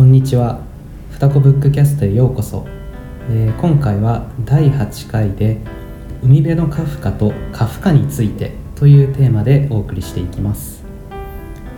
[0.00, 0.60] こんにちは。
[1.10, 2.66] ふたこブックキャストへようこそ、
[3.28, 5.58] えー今回は第8回で
[6.22, 10.82] 海辺のカフカとカフカについてというテーマでお送りしていきます、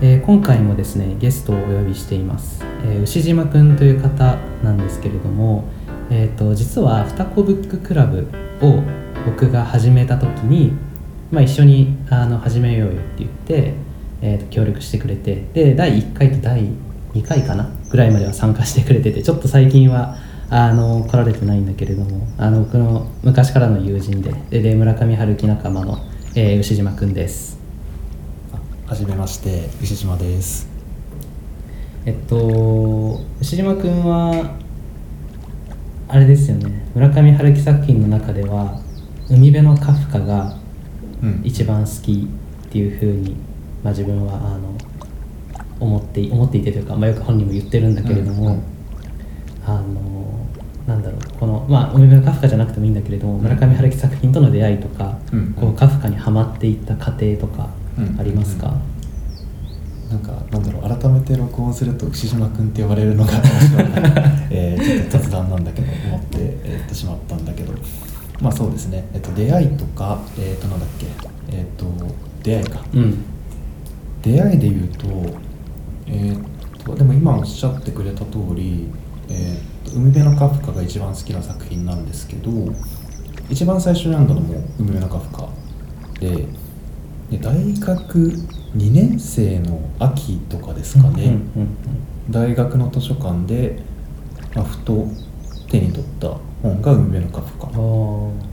[0.00, 5.64] えー今回もですねゲストをお呼びしています、えー牛島くんという方なんですけれども
[6.08, 8.28] えー、と実はふたこブッククラブ
[8.60, 8.84] を
[9.26, 10.70] 僕が始めた時に、
[11.32, 13.74] まあ、一緒にあの始めようよって言って、
[14.20, 16.68] えーと協力してくれてで第1回と第
[17.14, 20.16] 2回かなぐらいまでは参加してくれててちょっと最近は
[20.50, 25.98] あの来られてないんだけれどもあの僕の昔からの友人ででで村上春樹仲間の、
[26.34, 27.60] えー牛島くんです。
[28.86, 30.68] はじめまして牛島です。
[32.04, 34.56] えっと牛島くんは
[36.08, 38.80] あれですよね村上春樹作品の中では
[39.30, 40.56] 海辺のカフカが
[41.22, 41.40] うん。
[41.44, 42.28] 一番好き
[42.66, 43.36] っていうふうに、
[43.82, 44.76] まあ、自分はあの
[45.82, 48.62] 思って思っていてというか、まあ、よく本人も言ってるんだけれども、うんうん
[49.64, 49.82] あの
[50.88, 53.42] なんだろうこのまあ海辺のカフカじゃなくてもいいんだけれども、ん。
[53.42, 55.52] 村上春樹作品との出会いとか、うん。
[55.54, 58.18] こうカフカにはまっていった過程とかうん。
[58.18, 58.74] ありますか、
[60.10, 64.12] なんかなんだろう改めて録音すると牛島くんって呼ばれるのが面白いな、
[64.50, 66.26] えーちょっと雑談なんだけど思って、
[66.64, 67.72] えーっとしまったんだけど
[68.40, 71.06] まあそうですね、えっと、出会いとかえーっとなんだっけ？
[71.52, 71.86] えーっと
[72.42, 72.80] 出会いか。
[72.92, 73.18] うん。
[74.22, 75.06] 出会いで言うと
[76.06, 78.88] えーっとでも今おっしゃってくれた通り、
[79.28, 82.50] えーっと海辺のカフカが一番好きな作品なんですけど
[83.50, 85.48] 一番最初に読んだのも海辺のカフカ
[86.20, 86.46] で
[87.30, 88.18] で大学
[88.76, 91.76] 2年生の秋とかですかね、うんうん
[92.30, 93.82] 大学の図書館で、
[94.54, 95.08] まあ、ふと
[95.68, 97.68] 手に取った本が海辺のカフカ。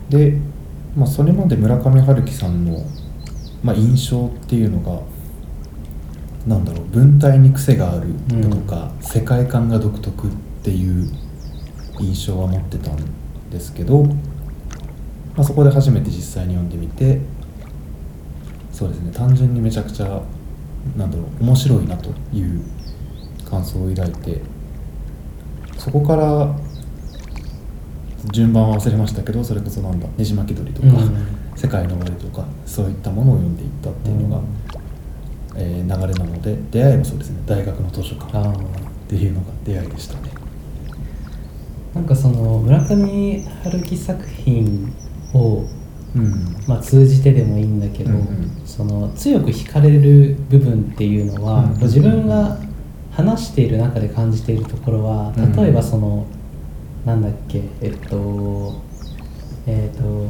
[0.09, 0.37] で、
[0.97, 2.79] まあ、それまで村上春樹さんの、
[3.63, 5.01] まあ、印象っていうのが
[6.49, 10.31] なんだろう文体に癖があるだとか、世界観が独特っ
[10.63, 11.07] ていう
[11.99, 12.97] 印象は持ってたん
[13.51, 14.13] ですけど、ま
[15.37, 17.21] あ、そこで初めて実際に読んでみて
[18.71, 20.21] そうですね単純にめちゃくちゃ
[20.97, 22.63] なんだろう面白いなという
[23.47, 24.41] 感想を抱いて
[25.77, 26.55] そこから
[28.31, 31.39] 順番は忘れましたけどそれこそなんだねじ巻き鳥とか、うん。
[31.55, 34.41] 世界の終わりとかそういったものを読んでいったっていうのが、
[35.59, 37.41] えー流れなので出会いもそうですね。
[37.45, 38.53] 大学の図書館っ
[39.07, 40.29] ていうのが出会いでしたね。
[41.93, 44.93] なんかその村上春樹作品
[45.33, 45.65] を
[46.15, 46.55] うん。
[46.67, 48.61] まあ、通じてでもいいんだけど、うんうん。
[48.65, 52.57] その強く惹かれる部分っていうのは、うんうん自分が
[53.11, 56.25] 話している中で感じているところはうん例えばその、
[57.05, 58.81] なんだっけえっと
[59.67, 60.25] えっと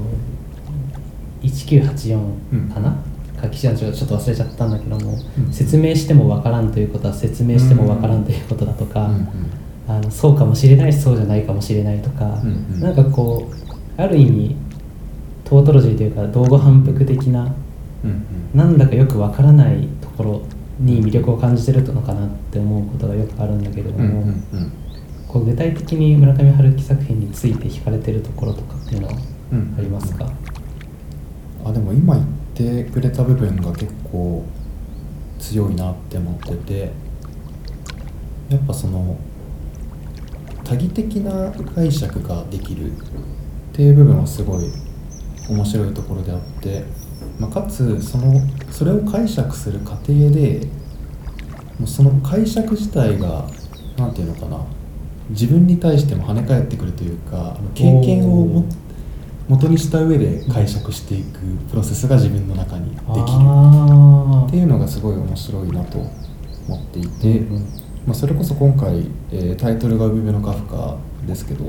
[1.42, 2.98] 1984かな、
[3.42, 5.54] 書き手ちょっと忘れちゃったんだけども、うん。
[5.54, 9.28] 説明してもわからんということは説明してもわからんということだとか、うん
[9.88, 12.80] あのそうかもしれないしそうじゃないかもしれないとか、うんうん。
[12.80, 14.56] なんかこうある意味
[15.44, 17.52] トートロジーというか道後反復的な
[18.04, 18.26] うんうん。
[18.54, 20.42] なんだかよくわからないところ
[20.80, 24.72] に魅力を感じてるのかなって思うことがよくあるんだけれども、うんうんうん。
[25.28, 29.14] こう具体的に村上春樹作品について惹かれてるところとかっていうのは
[29.52, 30.32] うんありますか、
[31.66, 32.28] あでも今言っ
[32.59, 34.44] てくれた部分が結構
[35.40, 36.92] 強いなって思ってて
[38.50, 39.18] やっぱその
[40.66, 42.96] 多義的な解釈ができるっ
[43.74, 44.66] ていう部分はすごい
[45.48, 46.84] 面白いところであって、
[47.40, 50.68] まあ、かつそのそれを解釈する過程で
[51.80, 53.48] もうその解釈自体が
[53.98, 54.66] 何て言うのかな
[55.30, 58.89] 自分に対しても跳ね返ってくるというか経験をもおー
[59.50, 61.40] 元にした上で解釈していく
[61.72, 63.04] プロセスが自分の中にできる。
[63.10, 65.98] あっていうのがすごい面白いなと
[66.68, 67.40] 思っていて、
[68.06, 71.66] まあ、それこそ今回、えータイトルが「海辺のカフカ」ですけど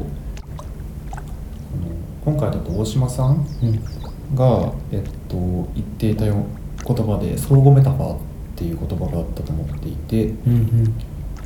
[2.22, 4.36] 今回だと大島さんうん。
[4.36, 5.36] が、えっと、
[5.74, 6.44] 言っていたよ
[6.86, 8.18] 言葉で相互メタファーっ
[8.56, 10.34] ていう言葉があったと思っていて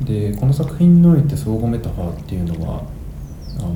[0.03, 2.83] でこの作品において相互メタファーっていうのは
[3.57, 3.73] あの、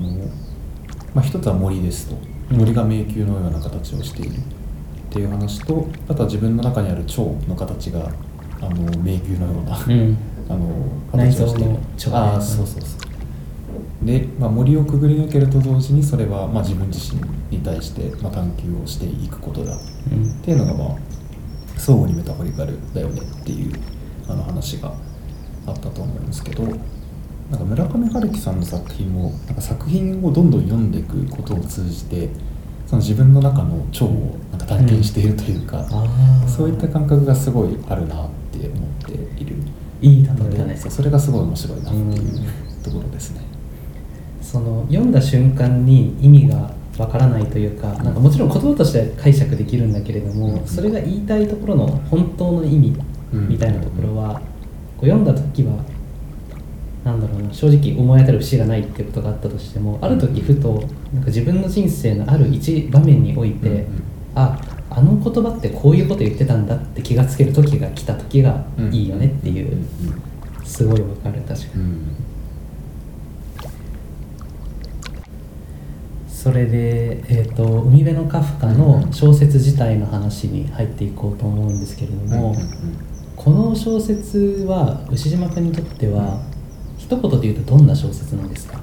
[1.16, 2.16] まあ、一つは森ですと。
[2.16, 8.12] うん森が迷宮のような形をしているっていう話とあとは自分の中にある蝶の形が
[8.62, 10.18] あの迷宮のような、うん。
[10.50, 10.68] あの
[11.12, 11.72] 形をしている。
[11.72, 12.98] の蝶ねああそうそうそ
[14.04, 14.06] う。
[14.06, 19.74] で、まあ、森をくぐり抜けると同時にそれは、まあ、自分自身に対して、まあ、探求をしていくことだ。
[19.74, 20.96] うんっていうのがまあ
[21.78, 23.74] 相互にメタフォリカルだよねっていう
[24.28, 24.94] あの話が
[25.66, 26.64] あったと思うんですけど
[27.50, 32.30] なんか村上春樹さんの作品もなんか作品をどんどん読んでいくことを通じて
[32.86, 36.06] その自分の中の腸をなんか体験しているというか、あ
[36.46, 39.56] あそういった感覚がすごいあるなって思っている。
[40.02, 40.76] いい例えだね。
[40.76, 43.42] それがすごい面白いなっていううんところですね。
[44.42, 50.68] その読んだ瞬間に意味がわからないというかなんかもちろん言葉として解釈できるんだけれども、うん。
[50.68, 52.96] それが言いたいところの本当の意味
[53.32, 54.42] みたいなところは、
[54.98, 55.74] こう読んだ時は
[57.10, 60.74] なんだろうな正直思い当たる節がないっていうことがあったとしてもある時ふと
[61.14, 63.86] なんか自分の人生のある一場面において、うんうん。
[64.36, 64.60] あ
[64.92, 69.86] あの言葉ってこういうこと言ってたんだって気がつける時が来た時がいいよねっていう、
[70.64, 71.84] すごいわかる確かに。
[71.84, 72.16] うん。
[76.28, 82.56] それで、えーと「海辺のカフカ」の小説自体の話に入っていこうと思うんですけれども、
[83.36, 86.42] この小説は牛島君にとっては
[87.10, 88.80] 一言で言うとどんな小説なんですか？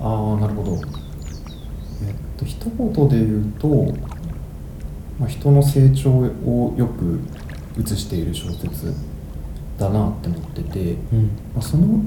[0.00, 0.76] ああなるほど。
[0.76, 3.68] えっと一言で言うと、
[5.18, 7.18] まあ、人の成長をよく
[7.80, 8.94] 映している小説
[9.78, 11.24] だなって思ってて、うん。
[11.54, 12.04] まあ、その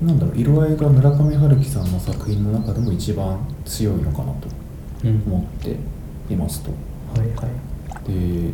[0.00, 4.48] なんだろう色合いが村上春樹さんの作品の中でも一番強いのかなと
[5.04, 5.22] うん。
[5.26, 5.76] 思って
[6.32, 6.70] いますと。
[7.18, 7.48] はいは
[8.06, 8.12] い。
[8.46, 8.52] で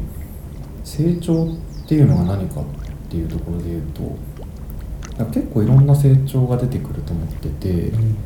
[0.82, 1.48] 成長っ
[1.86, 2.64] ていうのが何かっ
[3.10, 4.16] ていうところで言うと
[5.26, 8.16] 結構いろんな成長が出てくると思ってて、うん。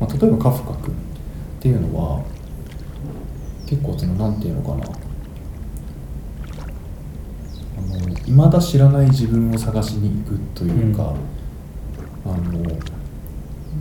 [0.00, 0.96] まあ、例えばカフカ君っ
[1.60, 2.24] ていうのは
[3.66, 4.84] 結構そのなんていうのかな。
[7.78, 11.14] あの未だ知らない自分を探しに行くというか、
[12.24, 12.36] あの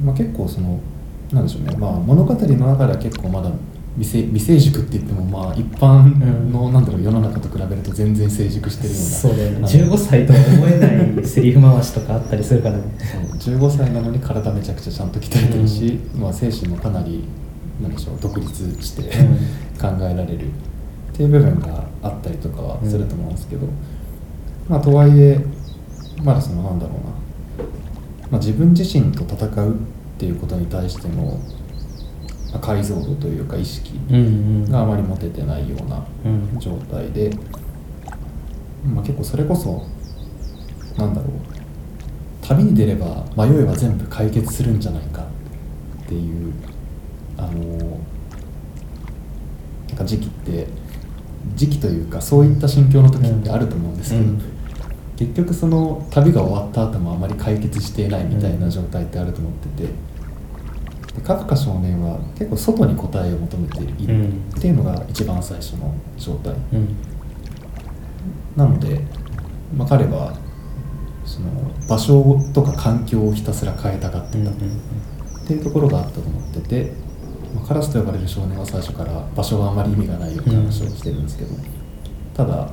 [0.04, 0.80] まあ、結構その
[1.32, 3.52] なんでしょうね、まあ、物語の中では結構まだ
[3.98, 9.10] 未成未成熟って言ってもまあ一般の、なんだろう世の中と比べると全然成熟してるような。
[9.10, 9.58] そうだよね。
[9.58, 12.84] あの15歳とは思えない セリフ回しとかあったりするからね。
[13.40, 17.24] そう15歳なのに体めちゃくちゃちゃんと鍛えてるし、まあ、精神もかなり
[17.82, 19.04] なんでしょう独立して、
[19.80, 20.50] 考えられるっ
[21.14, 23.66] ていう部分があったりとかはすると思うんですけど、
[24.68, 25.40] まあとはいえ
[26.22, 27.70] まだそのなんだろうな、
[28.30, 29.74] まあ、自分自身と戦うっ
[30.18, 31.55] ていうことに対しての、まあ
[32.60, 34.20] 解像度というか意識うんう
[34.68, 34.72] ん。
[34.72, 36.60] があまり持ててないようなうん。
[36.60, 37.32] 状態で、
[38.86, 39.86] まあ、結構それこそ
[40.98, 41.32] なんだろう
[42.42, 45.24] 旅に出れば迷いは全部解決するんじゃないか
[46.04, 46.54] っていう
[47.38, 48.00] あの
[49.88, 50.68] なんか時期って
[51.56, 54.42] 時期というかそういった心境の時ってあると思うんですけど、うん。
[55.18, 59.90] 結局その旅が終わった後もあまり解決していないみたいな状態ってあると思ってて、で
[61.22, 64.52] カフカ少年は結構外に答えを求めているうん。
[64.56, 66.54] っていうのが一番最初の状態。
[66.74, 66.96] うん。
[68.56, 69.02] なので、
[69.76, 70.38] まあ、彼は
[71.26, 71.50] その
[71.90, 74.38] 場所とか環境をひたすら変えたがってた。
[74.38, 75.48] っうんうん。
[75.48, 76.94] ていうところがあったと思ってて、
[77.54, 81.56] まあカラスと呼ばれる少年は最初から場所があまり意味がないよって話をしてるんですけど、
[82.34, 82.70] ただ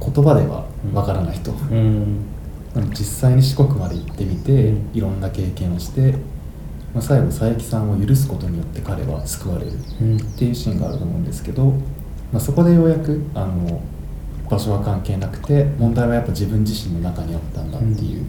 [0.00, 2.24] 言葉ではわからないと、うん。
[2.90, 4.90] 実際に四国まで行ってみて、うん。
[4.94, 6.14] いろんな経験をして、
[6.94, 10.16] まあ、最後佐伯さんを許すことによって彼は救われるうん。
[10.16, 11.64] っていうシーンがあると思うんですけど、
[12.32, 13.80] まあ、そこでようやくあの
[14.48, 18.26] 場所は関係なくて問題はやっぱ自分自身の中にあったんだっていう、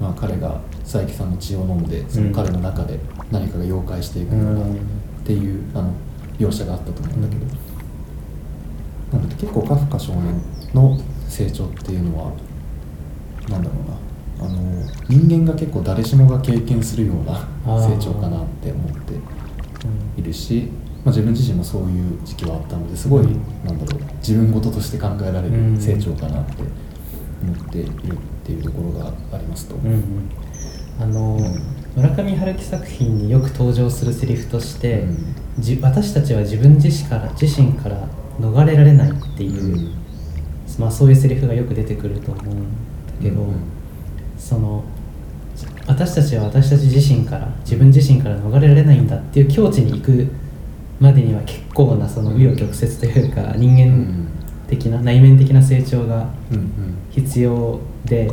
[0.00, 3.00] まあ、彼が佐伯さんの血を飲んでその彼の中で
[3.32, 4.66] 何かが溶解していくようなっ
[5.24, 5.92] ていうあの
[6.38, 10.40] 描写があったと思うんだけど、なので結構カフカ少年
[10.74, 10.98] の
[11.28, 12.32] 成長っていうのは
[13.48, 13.93] なんだろうな
[14.44, 19.14] あの人間が結構誰しもが経験するような成長かなって思って
[20.20, 20.68] いるし、
[21.04, 23.42] まあ、自分自身もそういう時期はあったのですごい、うん。
[23.64, 25.74] なんだろう自分事として考えられうん。
[25.76, 26.62] る成長かなって
[27.42, 27.92] 思っているっ
[28.44, 29.76] ていうところがありますと。
[29.76, 30.30] うんうん。
[31.00, 31.38] あの
[31.96, 35.34] 村上春樹作品によく登場するセリフとして、うん。
[35.58, 38.08] じ私たちは自分自身から自身から
[38.40, 39.94] 逃れられないっていう、うん。
[40.78, 42.64] まあ、そういうセリフがよく出てくると思うんだ
[43.22, 43.54] けど、うん
[44.38, 44.84] その
[45.86, 50.28] 私たちは私たち自身から自分自身から逃れられないんだっていう境地に行く
[51.00, 54.28] までには結構なその紆余曲折というか人間
[54.68, 56.28] 的な内面的な成長が
[57.10, 58.30] 必要で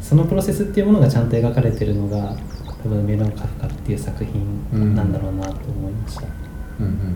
[0.00, 2.36] そのプロセスっていうものがちゃんと描かれてるのが
[2.82, 6.22] 多分「メロンカフカ」っていう作品なんだろうなと思いました。
[6.78, 7.08] うんうんうんうん。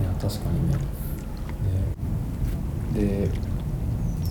[0.00, 0.76] いや確かにね。
[2.94, 3.28] でで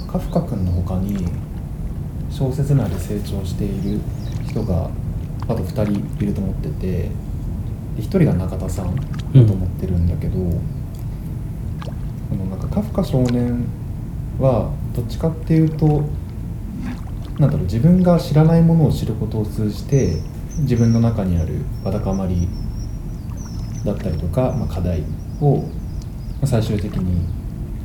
[0.07, 1.27] カフカ君の他に
[2.29, 3.99] 小説内で成長している
[4.47, 4.89] 人が
[5.47, 7.09] あと2人いると思っててで
[7.99, 9.01] 1人が中田さんだ
[9.33, 10.37] と思ってるんだけど、
[12.29, 13.65] このなんかカフカ少年
[14.39, 16.03] はどっちかっていうと
[17.39, 20.17] なんだろう自分が知らないものを知ることを通じて
[20.59, 22.47] 自分の中にあるわだかまり
[23.85, 25.03] だったりとか、まあ、課題
[25.41, 25.63] をま
[26.43, 27.27] あ最終的に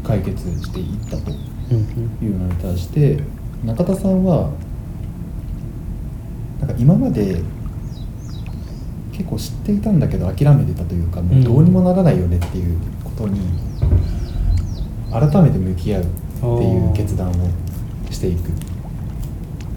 [0.03, 1.33] 解決していったと
[1.71, 2.27] うん。
[2.27, 3.19] いうのに対して
[3.65, 4.51] 中田さんは
[6.61, 7.41] なんか今まで
[9.13, 13.41] 結構知っていたんだけど諦めてたというかもうどうにもならないよねっていうことに
[15.11, 17.35] 改めて向き合うっていう決断を
[18.11, 18.49] していく。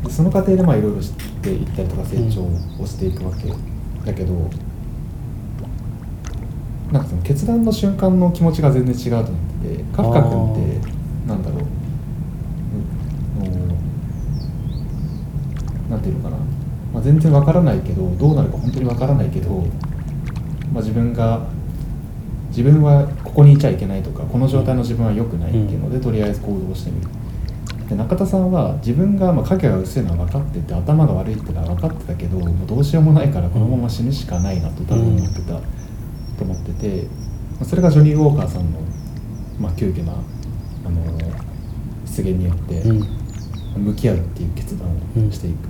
[0.03, 2.43] でその過程でまあいろいろ知っていったりとか成長
[2.81, 3.47] をしていくわけ
[4.05, 4.49] だけど、
[6.91, 10.61] なんかその決断の瞬間の気持ちが全然違うと思っててカフカ君って
[11.27, 13.67] なんだろううん
[15.89, 16.37] なんていうのかな、
[16.93, 19.49] まあ、全然わからないけどどうなるか本当にわからないけど、
[20.73, 21.47] まあ、自分が
[22.49, 27.07] 自分はここにいちゃいけないとかこの状態の自分は良くないっていうので、とりあえず行動してみる。
[27.87, 35.61] で中田さんは自分がまあ影が薄いのは分かってて頭が悪いっていうのは分かってたけどもうどうしようもないからこのまま死ぬしかないなと多分思ってた、
[36.37, 38.79] と思っててまあそれがジョニー・ウォーカーさんの、
[39.59, 41.17] まあ、急遽なあの
[42.05, 43.17] 出現によってうん。
[43.77, 45.69] 向き合うっていう決断をしていく、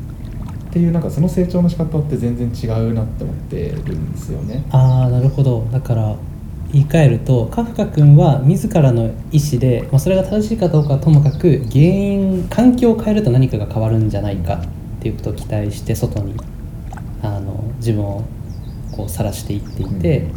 [0.67, 4.65] っていうなんかその成長の仕方って全然違うなって思ってるんですよね。
[4.71, 6.15] ああなるほどだから
[6.73, 16.35] 言い換えるとカフカ君は自らの意思で、まあ、それが正しいかどうかはともかく原因環境を変えると何かが変わるんじゃないかっていうことを期待して外に
[17.21, 18.25] あの自分を
[18.91, 20.27] こう晒していっていて、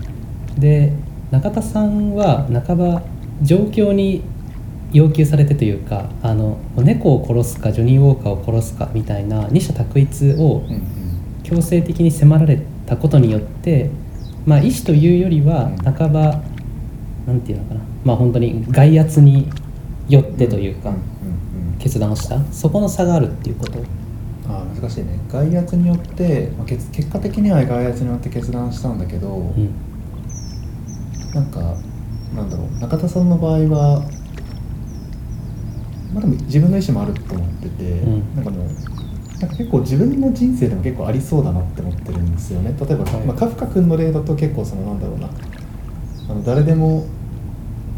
[0.56, 0.92] で
[1.32, 3.02] 中田さんは半ば
[3.42, 4.22] 状況に
[4.92, 10.64] 要求されてというかあの猫を殺すかジョニー・ウォーカーを殺すかみたいな二者択一を
[11.44, 13.90] 強制的に迫られたことによって、
[14.46, 15.76] まあ、意思というよりはうん。
[15.92, 16.42] 半ば
[17.26, 17.80] なんていうのかな。
[18.04, 19.48] まあ本当に外圧に
[20.08, 20.92] よってというか
[21.78, 22.40] 決断をした。
[22.52, 23.78] そこの差があるっていうこと。
[24.48, 25.18] あー難しいね。
[25.28, 29.70] 外圧によって、まあ、結結果的には外圧によって決断したんだけど、うん。
[31.34, 31.60] なんか
[32.34, 32.80] なんだろう。
[32.80, 34.04] 中田さんの場合は
[36.12, 38.36] まあでも自分の意思もあると思ってて、ん。
[38.36, 38.68] なんかもう
[39.40, 42.74] なんか結構自分の人生でも結構ありそうだなって思ってるんですよね。
[42.78, 43.26] 例えば、はい。
[43.26, 45.28] まあ、カフカ君の例だと結構そのなんだろうな
[46.28, 47.06] あの誰でも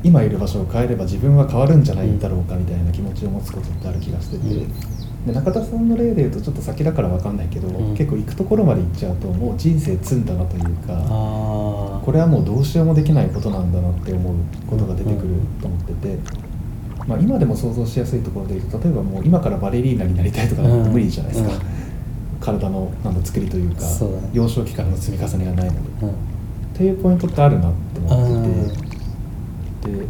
[0.04, 5.26] 今いる場所を変えれば自分は変わるんじゃないだろうかみたいな気持ちを持つことってある気がしてて、うん。
[5.26, 7.96] で中田さんの例で言うとちょっと先だから分かんないけど、うん。
[7.96, 10.94] 結構行くところまで行っちゃうともう人生積んだなというか
[12.04, 14.34] これはもうどうしようもできないことなんだなって思う
[14.68, 16.18] ことが出てくると思ってて、
[17.06, 21.60] まあ、今でも想像しやすいところで言うと例えばもう今からバレリーナになりたいとかうん無理じゃないですか、うん。
[22.40, 24.30] 体のなんだ作りというかそうだね。
[24.32, 26.06] 幼少期からの積み重ねがないので。
[26.06, 26.10] うん。
[26.10, 26.12] っ
[26.74, 28.44] ていうポイントってあるなって思っ
[29.82, 29.98] てて。
[29.98, 30.06] で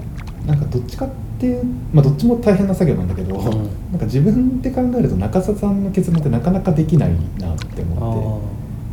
[0.47, 3.45] なんかどっちかっていうまあどっちも大変な作業なんだけど、ん。
[3.91, 8.43] なんか自分で考えると中澤さんの決断ってなかなかできないなってあ思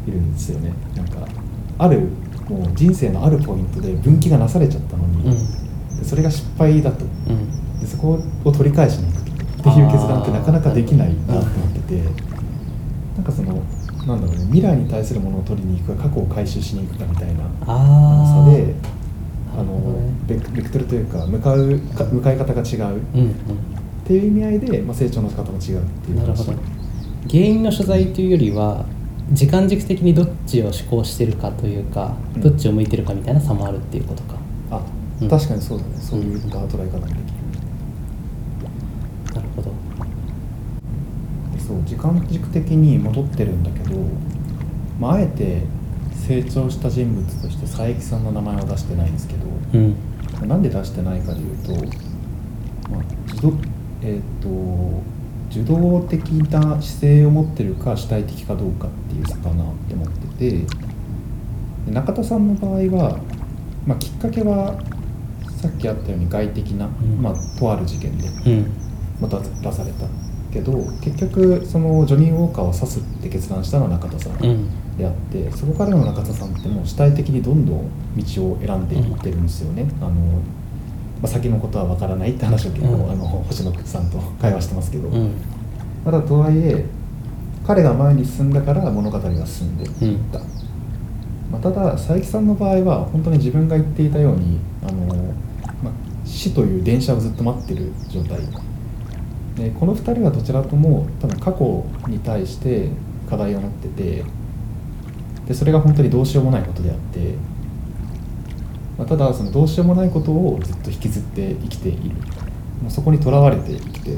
[0.03, 0.71] っているんですよね。
[0.95, 1.27] なんか
[1.77, 2.07] ある
[2.49, 5.35] もう人生のあるポイントで分岐がなされちゃったのに、
[6.03, 7.03] それが失敗だと。
[7.27, 12.03] うんでそこを取り返しに行くっていう決断ってなかなかできないなと思ってて
[13.15, 13.61] なんかその
[14.07, 18.73] なんだろうね未来に対するものを取りに行くか過去を回収しに行くかみたいなああ差で
[19.57, 22.97] あのねベクベクトルというか向かうか向かい方が違う。
[22.97, 23.33] っうんうん。
[24.05, 26.25] ていう意味合いで、まあ、成長の仕方も違うっていう話。
[26.25, 26.53] なるほど。
[27.29, 28.85] 原因の所在というよりは
[29.31, 32.41] 時間軸的にどっちを思考してるかというか、うん。
[32.41, 34.35] どっちを向いてるかみたいな差もあるっていうことか。
[34.71, 34.81] あ、
[35.21, 35.29] うん。
[35.29, 35.95] 確かにそうだね。
[35.99, 37.29] そういった捉え方もできる
[39.55, 39.71] ほど
[41.53, 44.01] でそう時間軸的に戻ってるんだけど、
[44.99, 45.61] まあ、あえて
[46.27, 49.45] 成長した人物として佐伯さんの名前は出してないんですけど
[49.75, 49.95] うん。
[50.47, 51.73] なんで出してないかでいうと、
[52.89, 53.01] まあ、
[53.33, 53.53] 受動
[54.01, 54.49] えっ、と
[55.51, 56.19] 受動的
[56.51, 60.65] な姿勢を持ってるか主体的かどうかっていう差かなって思ってて
[61.85, 63.19] で中田さんの場合は、
[63.85, 64.81] まあ、きっかけは
[65.61, 67.21] さっきあったように外的な、ん。
[67.21, 68.71] まあ、とある事件でうん。
[69.21, 70.07] また出された
[70.51, 74.97] けど結局そのジョニー・ウォーカーを刺すって決断したのは中田さんうん。
[74.97, 79.85] であってそこからの中田さんってもう主体的にどんどん道を選んでいってるんですよね。
[80.01, 83.11] あのまあ、先のことは分からないって話を結構、うん。
[83.11, 85.33] あの星野さんと会話してますけど、うん。
[86.05, 86.85] ただとはいえ
[87.69, 90.39] 彼が前に進んだから物語が進んでいった、
[91.51, 95.13] まあ、ただ佐伯さんの場合は本当に自分が言っていたようにあの、
[95.83, 95.93] まあ、
[96.25, 98.39] 死という電車をずっと待ってる状態
[99.59, 102.89] でこの2人はどちらとも多分過去に対して
[103.29, 104.23] 課題を持ってて
[105.47, 107.35] でそれが本当にどうしようもないことであって、
[108.97, 112.15] まあ、ただそのどうしようもないことをずっと引きずって生きている。
[112.81, 114.11] もうそこにとらわれて生きて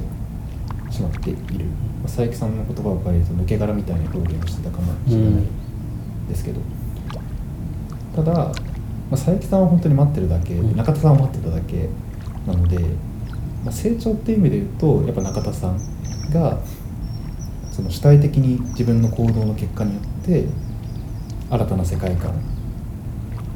[0.91, 5.43] しまっている、まあ、佐伯さんの言葉を借りると抜け殻みたいな表現をしてたかもしれない
[6.29, 6.61] ですけど、
[8.15, 8.51] ただ、まあ、
[9.11, 11.89] 佐伯さんは本当に待ってるだけ、中田さんは待ってただけ
[12.45, 12.77] なので
[13.63, 15.77] まあ、成長っていう意味で言うとやっぱ中田さん
[16.31, 16.59] が
[17.71, 20.45] その主体的に自分の行動の結果によって
[21.49, 22.33] 新たな世界観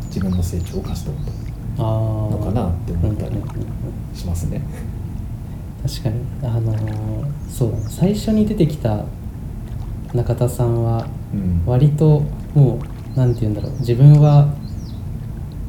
[0.07, 1.21] 自分の成長を勝ち取っ
[1.77, 3.35] たのかなって思ったり
[4.13, 4.61] しますね。
[5.83, 6.15] 確かに。
[6.43, 9.05] あのーそう最初に出てきた
[10.13, 11.63] 中田さんはうん。
[11.65, 12.79] 割とも
[13.15, 13.71] うなんて言うんだろう。
[13.79, 14.53] 自分は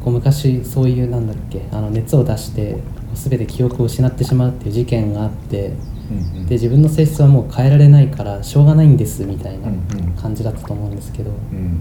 [0.04, 2.76] こう昔そういうなんだっけあの熱を出して
[3.16, 5.72] 全て記憶を失ってしまうっていう事件があって
[6.10, 6.46] うんうん。
[6.46, 10.12] で自分の性質はもう変えられないからしょうがないんですみたいなうんうん。
[10.12, 11.80] 感じだったと思うんですけどうん。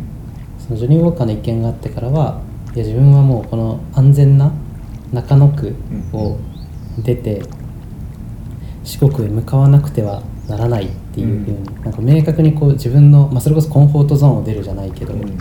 [0.59, 2.41] そのジョニー・ウォーカーの意見があってからは
[2.73, 4.51] いや自分はもうこの安全な
[5.13, 5.75] 中野区
[6.11, 6.37] を
[7.03, 7.41] 出て
[8.83, 15.37] 四国へ向かわなくてはならないっていうふうに、なんか明確にこう自分の、まあ、それこそコンフォートゾーンを出るじゃないけど、うん。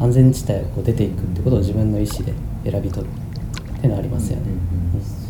[0.00, 2.32] 安全地帯をこう出ていくってことを自分の意思で
[2.70, 4.42] 選び取るっていうのはありますよね。
[4.42, 5.27] うんうんうん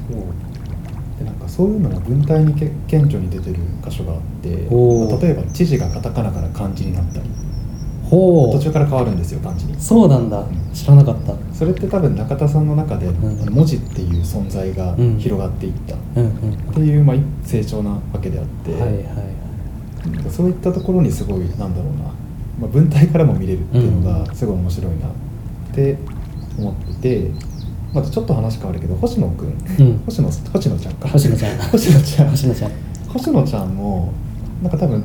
[1.59, 7.29] そういうのが文体にけ顕著に出てる箇所があって、例えば知事がカタカナから漢字になったり
[8.09, 8.53] ほう。
[8.53, 9.75] 途中から変わるんですよ漢字に。
[9.81, 10.39] そうなんだ。
[10.39, 10.47] ん。
[10.73, 11.35] 知らなかった。
[11.53, 15.19] それって多分中田さんの中で、んあの文字っていう存在がうん。
[15.19, 15.97] 広がっていった。
[15.97, 16.75] っうんうん。
[16.75, 19.03] ていう、まあ、成長なわけであって、はいはい
[20.31, 22.05] そういったところにすごいなんだろうな、
[22.61, 25.99] まあ、文体からも見れるっていうのがすごい面白いなって
[26.57, 27.31] 思ってて、
[27.93, 29.99] またちょっと話変わるけど星野くん、うん。
[30.07, 31.09] 星野星野ちゃんか。
[31.09, 31.59] 星野ちゃん。
[31.59, 32.31] 星野ちゃん。
[32.31, 32.73] 星野ちゃん。
[33.09, 34.13] 星野ちゃんも
[34.63, 35.05] なんか多分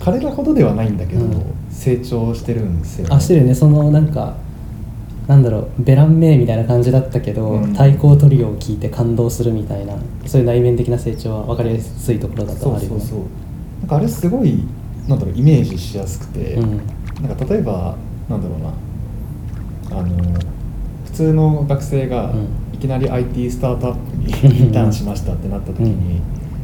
[0.00, 1.42] 彼らほどではないんだけど、うん。
[1.70, 3.54] 成長してるんですよ、あしてるね。
[3.54, 4.36] そのなんか
[5.26, 7.72] なんだろうベランメイみたいな感じだったけど、うん。
[7.72, 12.96] 太鼓トリオを聞いて感動するみたいなそういう内面的な成長は分かりやすいところだとそあるよね。
[12.96, 13.18] うそうそう。
[13.80, 14.64] なんかあれすごい
[15.06, 16.80] なんだろうイメージしやすくて、うん。
[17.22, 17.96] なんか例えば
[18.28, 20.57] なんだろうなあの普
[21.18, 22.48] 通の学生がうん。
[22.72, 26.20] いきなり IT スタートアップにうんインターンしましたってなった時に、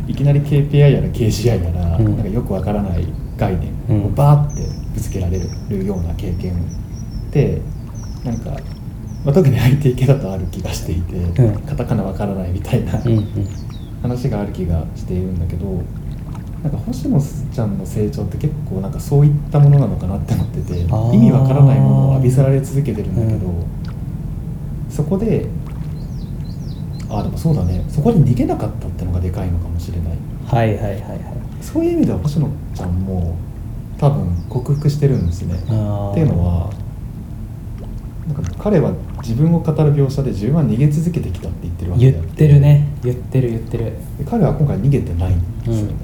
[0.07, 2.17] いきなり KPI やら KGI やら、うん。
[2.17, 3.05] なんかよくわからない
[3.37, 3.71] 概念
[4.01, 4.15] をうん。
[4.15, 4.63] バーって
[4.95, 7.61] ぶつけられるような経験って
[8.25, 8.51] なんか、
[9.25, 11.63] まあ、特に IT 系だとある気がしていて、うん。
[11.63, 12.93] カタカナわからないみたいな、
[14.03, 15.83] 話がある気がしているんだけど
[16.63, 23.84] なんか星野ちゃんの成長って結構なんかそういったものなのかなって思ってて意味わからないものを浴びせられ続けてるんだけど、う
[24.95, 25.47] そこで
[27.11, 27.85] あでもそうだね。
[27.89, 30.19] そこで逃げなかったってのがでかいのかもしれない。
[30.47, 31.21] はいはいはいはい。
[31.61, 33.37] そういう意味では星野ちゃんも
[33.99, 35.55] 多分克服してるんですね。
[35.55, 36.71] っていうのは
[38.27, 42.89] なんか彼は自分を語る描写で自分は逃げ続けてきたって言ってるわけ言ってるね。
[43.03, 43.85] 言ってる言ってる。
[44.19, 45.95] で彼は今回逃げてないんですよね、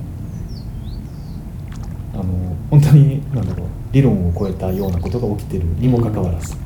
[2.14, 2.20] うん。
[2.20, 6.56] あの本当に何だろう理論を超えたようなことが起きてるにもかかわらず、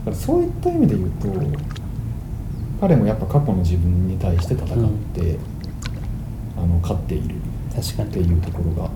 [0.00, 1.28] だからそういった意味で言うと
[2.80, 5.38] 彼もやっぱ過去の自分に対して戦って、
[6.56, 7.36] あの勝っている
[7.74, 8.08] 確かに。
[8.08, 8.90] っていうところが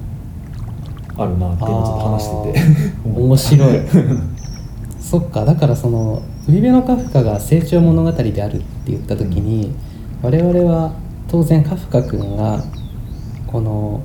[1.22, 2.60] あるなって今ちょっと話してて。
[3.08, 3.78] 面白い。
[5.00, 9.72] そっかだからその海辺のカフカが成長物語であるって言った時に、
[10.22, 10.92] 我々は
[11.28, 12.64] 当然カフカ君が
[13.46, 14.00] この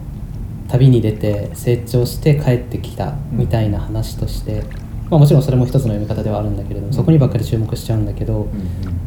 [0.67, 4.63] 旅に出て成長して帰ってきたみたいな話として、
[5.09, 8.49] まあ、もちろんそれも一つの読み方ではあるんだけれども、そこにばっかり注目しちゃうんだけど、うん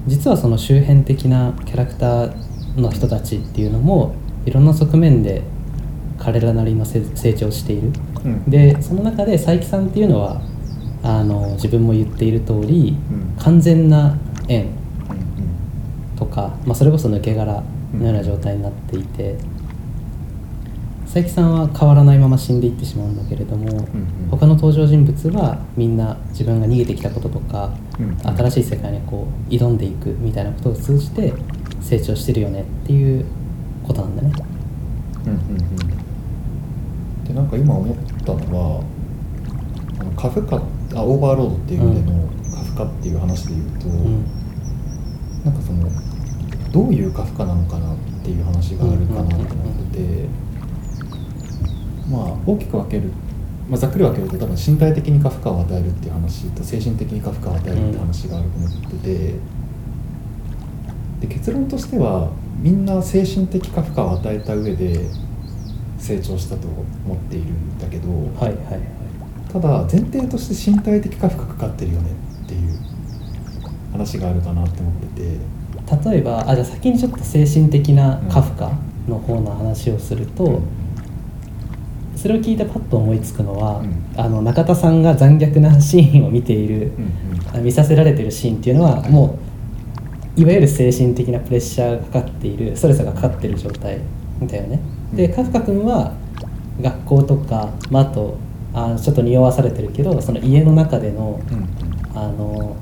[0.05, 5.43] 実はその周辺的なキャラクターの人たちっていうのもいろんな側面で
[6.19, 7.93] 彼らなりのせ成長している。
[8.25, 8.33] うん。
[8.33, 10.43] うんでその中で佐伯さんっていうのは
[11.05, 13.37] あの自分も言っている通り、うん。
[13.41, 17.63] 完全な縁うんとか、まあ、それこそ抜け殻
[17.95, 19.37] のような状態になっていて、
[21.13, 23.87] 佐伯さんは変わらないまま死んでいってしまうんだけれども、うんうん。
[24.31, 31.35] 他の登場人物はみんな自分が逃げてきたこととか、うん新しい世界にこう挑んでいくみたいなことを通じて
[31.83, 33.27] 成長してるよねっていう
[33.87, 34.33] ことなんだね。
[35.27, 35.43] うんうんう
[37.23, 37.25] ん。
[37.27, 38.85] でなんか今思ったのは
[40.01, 40.61] あのカフカあ
[41.05, 44.25] オーバーロードっていう意味でのカフカっていう話で言うと、うん。
[45.45, 45.91] なんかその
[46.73, 49.47] どういうカフカなのかなっていう話があるかなと思っ
[49.93, 50.29] てて、
[52.13, 53.11] まあ大きく分ける、
[53.69, 59.35] まあ、ざっくり分けると多分身体的にカフカを与えるっていう話と精神的にカフカを与えるっていう話があると思ってて、
[61.21, 65.01] で結論としてはみんな精神的カフカを与えた上で
[65.99, 68.81] 成長したと思っているんだけど、はいはいはい
[69.53, 72.11] ただ前提として身体的カフカかかってるよね
[72.45, 72.79] っていう
[73.93, 75.63] 話があるかなって思ってて。
[76.11, 78.73] 例えばあじゃあ先にちょっと精神的なカフカ
[79.09, 80.63] の方の話をすると、
[82.23, 84.05] それを聞いてパッと思いつくのは、うん。
[84.17, 89.39] あの中田さんが残虐なシーンを見ている、うんうんあ見させられてるシーンっていうのはも
[90.37, 93.99] ういわゆる精神的なプレッシャーがかかっているストレスがかかってる状態
[94.41, 94.81] だよね。
[95.13, 96.15] でカフカ君は
[96.81, 98.39] 学校とか、まあ、あと
[98.73, 101.67] あちょっと匂わされてるけどその家の中でのうんうん。
[102.15, 102.77] あの、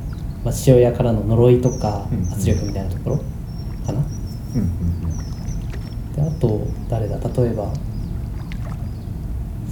[0.44, 3.16] まあ、父親からの呪いとかうん圧力みたいなところ
[3.86, 4.00] かな、
[4.54, 6.14] うんうん。
[6.14, 7.16] であと誰だ？
[7.18, 7.72] 例えば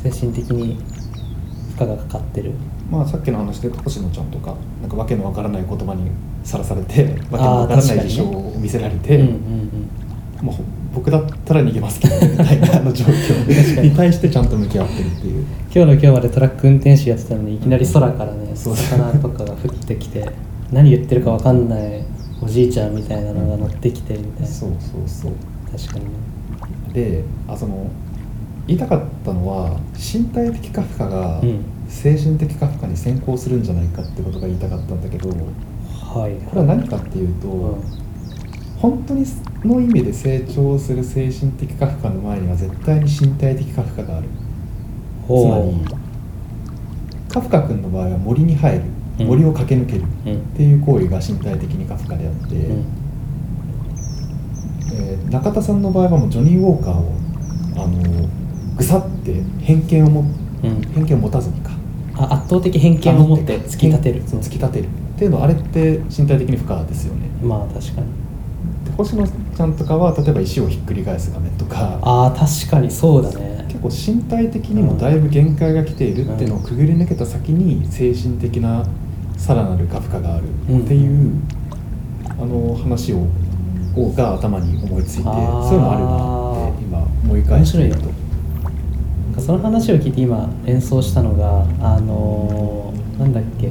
[0.03, 0.79] 精神的に
[1.77, 2.53] 負荷がかかってる。
[2.91, 6.11] まあさっきの話で星野ちゃんとかなんかわけのわからない言葉に
[6.43, 9.89] さらされてわけのわからない事象を見せられて、うんうんうん。
[10.95, 13.91] 僕だったら逃げますけどみたいなあの状況に。
[13.91, 15.45] に対してちゃんと向き合ってるっていう。
[15.65, 20.31] 今日の今日までトラック運転手やってたのにいきなり空からねそう魚とかが降ってきて
[20.73, 22.05] 何言ってるか分かんない
[22.41, 24.47] おじいちゃんみたいなのが乗ってきてみたいな。
[24.47, 25.33] そうそうそう。
[25.71, 26.11] 確かにね。
[26.95, 27.91] であその
[28.69, 31.65] 言いたかったのは身体的過負荷がうん。
[31.89, 36.33] 精神的過負荷に先行するんじゃないかってことが言いたかったんだけどこはい。
[36.55, 37.83] れは何かっていうと、うん。
[38.77, 39.25] 本当に
[39.65, 44.29] の意味で成長する精神的過負荷の前には絶対に身体的過負荷がある。
[45.35, 45.85] つまほり
[47.29, 48.83] カフカ君の場合は森に入る。
[49.21, 49.27] うん。
[49.27, 50.05] 森を駆け抜ける。
[50.33, 52.85] っていう行為が身体的に過負荷であって、うん。
[54.93, 57.15] えー中田さんの場合はもうジョニー・ウォーカーを
[57.77, 58.29] あの
[58.79, 60.25] ぐさって偏見をも
[60.63, 60.81] うん。
[60.93, 61.71] 偏見を持たずにか。
[62.17, 64.23] あ圧倒的偏見を持って突き立てる。
[64.27, 64.87] そう突き立てる。
[64.87, 64.89] っ
[65.19, 67.29] ていうのはあれって身体的に負荷ですよね。
[67.43, 68.07] まあ確かに。
[68.85, 71.99] で星野ちゃんとかは例えば石をひっくり返す画面とか。
[72.03, 73.67] ああ確かにそうだね。
[73.69, 78.85] 結構身体的にもだいぶ限界が来ているっていうのをくぐり抜けた先に精神的な
[79.37, 81.33] さらなる過負荷があるっていう、
[82.41, 83.27] あの話を
[83.97, 88.11] をが頭に思いついてそういうのあるなって今思い返してみると
[89.41, 93.69] その話を聞いて今連想したのがあのーなんだっけ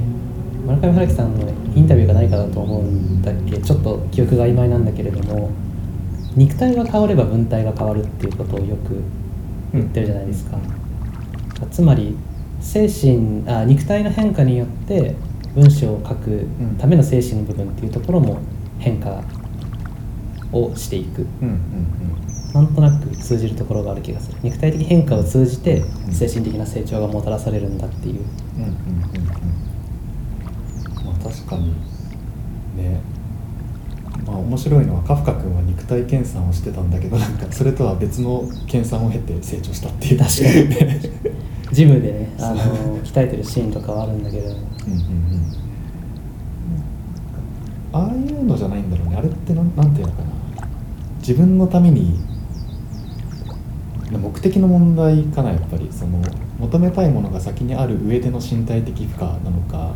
[0.65, 5.49] 村上春樹さんのインタビューが何かだと思うんだっけちょっと記憶が曖昧なんだけれども
[6.35, 9.01] 肉体が変われば文体が変わるっていうことをよく
[9.73, 10.57] 言ってるじゃないですか、
[11.71, 12.15] つまり
[12.61, 15.15] 精神あ肉体の変化によって
[15.55, 16.45] 文章を書く
[16.77, 18.39] ための精神の部分っていうところも
[18.79, 19.23] 変化
[20.51, 21.25] をしていく。
[21.41, 21.47] うん。
[21.47, 22.26] うん
[22.57, 24.37] なんとなく通じるところがある気がする。
[24.41, 26.11] 肉体的変化を通じてうん。
[26.11, 28.21] 精神的な成長がもたらされるんだっていう。
[28.57, 28.73] うんうんうんう
[31.03, 31.05] ん。
[31.05, 31.73] まあ確かに
[32.75, 32.99] ね。
[34.25, 40.19] まあ面白いのはカフカ君は肉体研鑽をしてたんだけどなんかそれとは別の研鑽を経て成長したっていう。
[40.19, 40.69] 確かに。
[40.69, 40.99] ね
[41.71, 45.53] ジムでねあの鍛えてるシーンとかはあるんだけれどもうんうんうん。
[47.93, 49.15] ああいうのじゃないんだろうね。
[49.15, 50.29] あれってなんなんていうのかな。
[51.19, 52.19] 自分のために
[54.11, 55.89] 目的の問題かなやっぱり。
[55.91, 56.21] その
[56.59, 59.93] 求めたいものが先にある上での身体的負荷なのか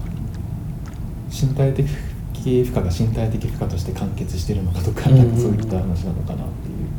[1.30, 6.92] 身体的負荷が身体的負荷として完結してるのかとか,、なんかそういった話なのかなっていう。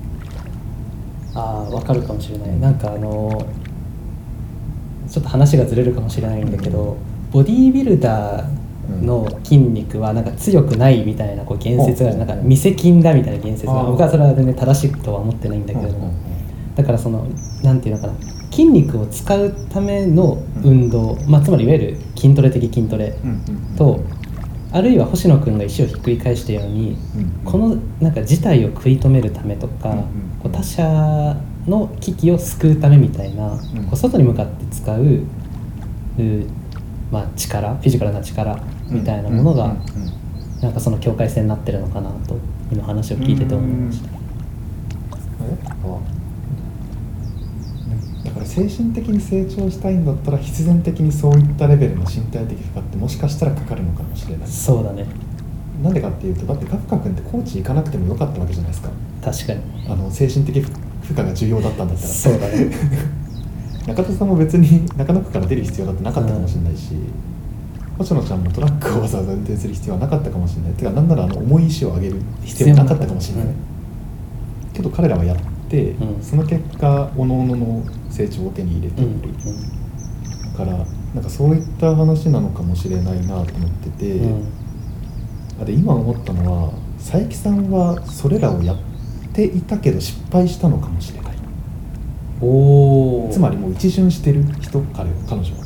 [1.34, 2.60] ああ分かるかもしれない。
[2.60, 3.46] なんかあの
[5.08, 6.96] ちょっと話がずれるかもしれないんだけど、
[7.30, 16.12] ボディービルダーの筋肉はなんか強くないみたいなこう言説があるなんか未施筋だみたいな言説が僕はそれは全然正しいとは思ってないんだけれども、
[16.74, 17.26] だからその
[17.62, 18.14] なんていうのかな
[18.50, 23.14] 筋肉を使うための運動、まあ、つまりいわゆる筋トレ的筋トレ
[23.78, 24.00] と、
[24.72, 30.04] あるいは星野君が石をひっくり返したように、うんこのなんか事態を食い止めるためとか、
[30.42, 33.58] こう他者の危機を救うためみたいな、ん。
[33.58, 35.02] こう外に向かって使う
[36.18, 36.46] う
[37.10, 38.58] まあ、力フィジカルな力
[38.88, 39.76] みたいなものが、
[40.62, 42.36] なんかその境界線になってるのかなと
[42.70, 44.08] 今話を聞いてて思いました。
[48.44, 54.48] 精神的に成長したいんだったら必然的にそういったレベルの身体的負荷ってもしかしたらかかるのかもしれない。
[54.48, 55.06] そうだね。
[55.82, 58.90] なんでかっていうとだってカフカ君ってコーチ行かなくてもよかったわけじゃないですか。
[59.22, 59.60] 確かに。
[59.88, 60.70] あの精神的負
[61.10, 62.08] 荷が重要だったんだったら。
[62.08, 62.70] そうだね。
[63.86, 66.94] 中田さんも別に中野区から出る必要だってなかったかもしれないし、
[67.98, 70.72] 星野ちゃんもトラックをわざわざ運転する必要はなかったかもしれない。
[70.74, 73.54] てかなんならあの重い石を上げる必要はなかったかもしれない、うん。
[74.72, 75.42] けど彼らはやって、
[75.80, 76.22] うん。
[76.22, 80.52] その結果おののの成長を手に入れている、うん。
[80.52, 84.20] だからなんかそういった話なのかもしれないなと思ってて、
[85.60, 88.78] あで今思ったのは佐伯さんはそれらをやっ
[89.32, 91.36] ていたけど失敗したのかもしれない。
[92.40, 93.30] おー。
[93.30, 95.62] つまりもう一巡してる人彼彼女は。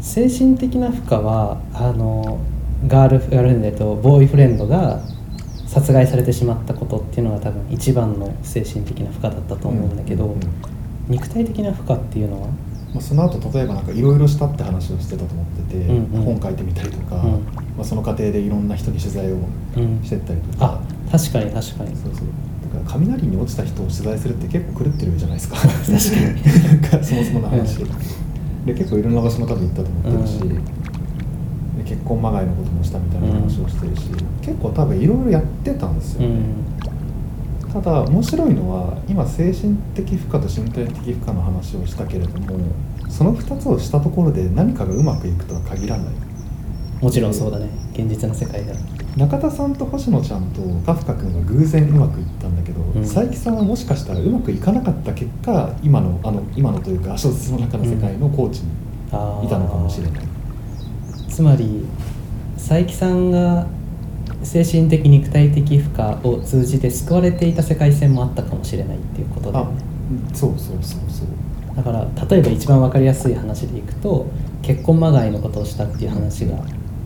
[0.00, 2.38] 精神的な負荷はあの
[2.86, 5.02] ガールフレンドとボーイフレンドが
[5.70, 10.40] 殺害されてしまったことっていうのが多分一番の精神的な負荷だったと思うんだけど、うんうん
[11.10, 12.46] 肉体的な負荷っていうのは？
[12.94, 16.22] まあ、その後例えばなんかいろいろしたって話をしてたと思ってて、うんうん。
[16.38, 17.22] 本書いてみたりとか、うん。
[17.22, 17.30] ま
[17.78, 19.38] まあ、その過程でいろんな人に取材を
[19.76, 20.00] うん。
[20.04, 21.96] してったりとか、あ確かに確かに。
[21.96, 22.26] そうそう。
[22.72, 25.56] だから雷に落ちた人を取材するって結構狂ってるじゃないですか。
[25.58, 26.62] 確かに。
[26.62, 27.78] なんかそもそもの話、
[28.66, 30.38] で結構いろんな場所も多分行ったと思ってるし、
[31.90, 34.10] 結婚まがいのこともしたみたいな話をしてるし、
[34.42, 37.72] 結構多分いろいろやってたんですよね、うん。
[37.72, 42.58] ただ面白いのは今精神的負荷と身体的負荷の話をしたけれども
[43.08, 46.14] その2つをしたところで何かがうまくいくとは限らない。
[47.02, 47.68] もちろんそうだね。
[47.92, 48.76] 現実の世界では
[49.16, 53.02] 中田さんと星野ちゃんとカフカ君は偶然うまくいったんだけど、うん。
[53.02, 58.68] 佐伯さんはもしかしたらうまくいかなかった結果今のあの今のというか小説の中の世界のコーチに
[59.44, 60.22] いたのかもしれない、
[61.40, 61.86] つまり
[62.56, 63.66] 佐伯さんが
[64.42, 69.80] 精神的肉体的負荷を通じて救われていた世界線もあったかもしれないっていうことだよあね
[70.34, 71.74] そうそうそうそう。
[71.74, 74.26] だから例えば一番分かりやすい話でいくと
[74.60, 76.56] 結婚まがいのことをしたっていう話が、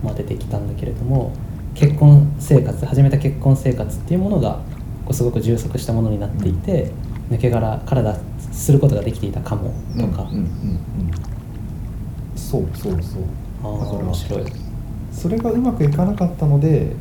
[0.03, 1.31] まあ、出てきたんだけれども
[1.73, 4.59] 結婚生活始めた結婚生活っていうものが
[5.05, 6.91] こうすごく充足したものになっていて、
[7.31, 8.19] 抜け殻から脱
[8.51, 10.49] することができていたかもとか、うんうんうんうん。
[12.35, 13.23] そうそうそう
[13.67, 14.43] 面白い。
[15.11, 16.91] それがうまくいかなかったので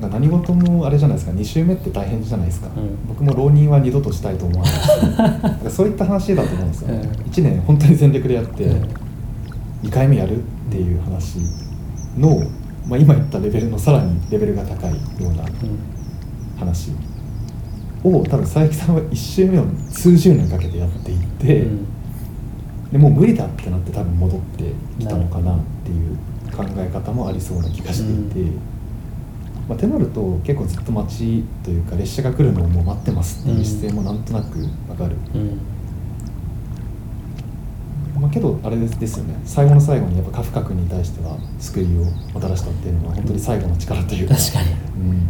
[0.00, 1.32] なんか何事もあれじゃないですか。
[1.32, 3.08] 2週目って大変じゃないですか、うん。
[3.08, 5.70] 僕も浪人は二度としたいと思わないし。
[5.74, 6.96] そういった話だと思うんですよ、ね。
[6.96, 7.30] うん。
[7.30, 8.88] 1年本当に全力でやって、うん。
[9.84, 11.38] 2回目やるっていう話
[12.18, 12.42] の、
[12.86, 15.38] まあ、今言ったレベルのさらにレベルが高いようなうん。
[16.58, 16.90] 話
[18.02, 21.86] を多分佐伯さんは1週目を数十年かけてやっていって、うん
[22.94, 26.16] でもう無理だってなって多分戻ってきたのかなっていう
[26.56, 28.60] 考え方もありそうな気がしていて、うん。
[29.68, 35.58] まあ、ってなると結構ずっと待ちというか列車が来るのをもう待ってますっていう姿勢もなんとなくわかる、うん。
[38.22, 39.40] まあ、けどあれですですよね。
[39.44, 44.36] 最後の最後にやっぱカフカ君に対しては救いをもたらしたっていうのは本当に最後の力というか。
[44.36, 44.70] 確かに。
[44.70, 44.74] う
[45.14, 45.28] ん。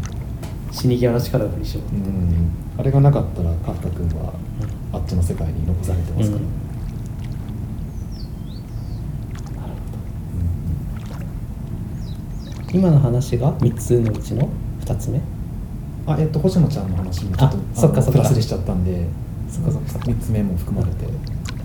[0.71, 2.51] 死に際の力を振り絞って、うん。
[2.77, 4.35] あれがなかったらカフカ君は
[4.93, 6.65] あっちの世界に残されてますから、うん
[12.75, 14.49] 今の話が3つのうちの
[14.81, 15.21] 2つ目？
[16.07, 18.19] あえっと星野ちゃんの話もちょっとあそっかそっか。
[18.19, 19.07] のプラスでしちゃったんで
[19.49, 21.07] そっかそっか3つ目も含まれて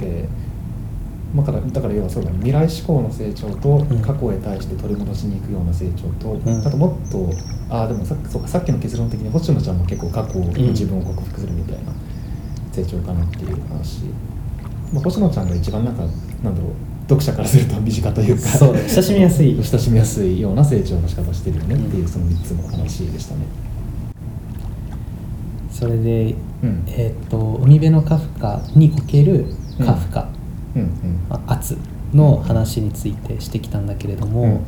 [0.05, 0.29] で、
[1.33, 2.35] まあ、だからだから要はそうだね。
[2.37, 4.01] 未来志向の成長とん。
[4.01, 6.67] 過去へ対して取り戻しに行くような成長と、ん。
[6.67, 7.29] あともっと
[7.69, 11.91] あでもさそうかさっきの結論的に星野ちゃんも結構過去の自分を克服するみたいな
[12.71, 14.05] 成長かなっていう話、
[14.93, 16.03] まあ、星野ちゃんが一番なんか
[16.43, 16.71] なんだろう
[17.09, 18.41] 読者からすると身近というか。
[18.47, 19.55] そう親しみやすい。
[19.61, 22.07] 親しみやすいような成長の仕方してるよねっていううん。
[22.07, 23.41] その3つの話でしたね。
[25.71, 26.83] それで、うん。
[26.87, 29.45] えーっと海辺のカフカにおける
[29.83, 30.27] カフカ、
[30.75, 30.81] うん。
[30.81, 30.89] うん。
[31.29, 31.77] あ圧
[32.13, 34.49] の話についてしてきたんだけれども、うん。
[34.51, 34.61] うん。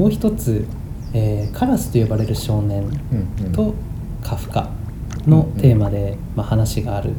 [0.00, 0.66] もう一つ、
[1.12, 2.84] えーカラスと呼ばれる少年う
[3.42, 3.46] ん。
[3.46, 3.52] うん。
[3.52, 3.74] と
[4.22, 4.70] カフカ
[5.26, 7.12] のテーマで、まあ、話がある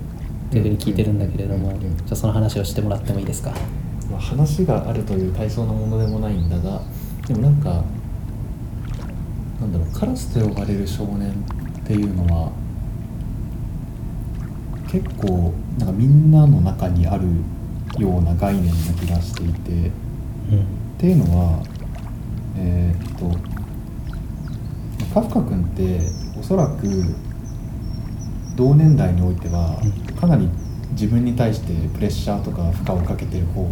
[0.52, 1.76] というふうに聞いてるんだけれども、うん。
[1.76, 1.84] うん。
[1.84, 1.98] うん。
[1.98, 3.54] じゃあその話をしてもらってもいいですか？
[4.10, 6.82] まあ、話があるという対象のものでもないんだが
[7.28, 7.84] でもなんか
[9.60, 11.34] なんだろうカラスと呼ばれる少年っ
[11.86, 12.52] ていうのは
[14.92, 17.28] 結構なんかみんなの中にある
[17.98, 19.92] ような概念な気がしていてっ
[20.98, 21.64] ていうのは
[22.58, 23.38] えーっと
[25.14, 26.00] カフカ君って
[26.40, 27.16] おそらく
[28.56, 30.16] 同年代においてはうん。
[30.16, 30.50] かなり
[30.92, 33.66] 自分に対してプレッシャーとか負荷をかけてる方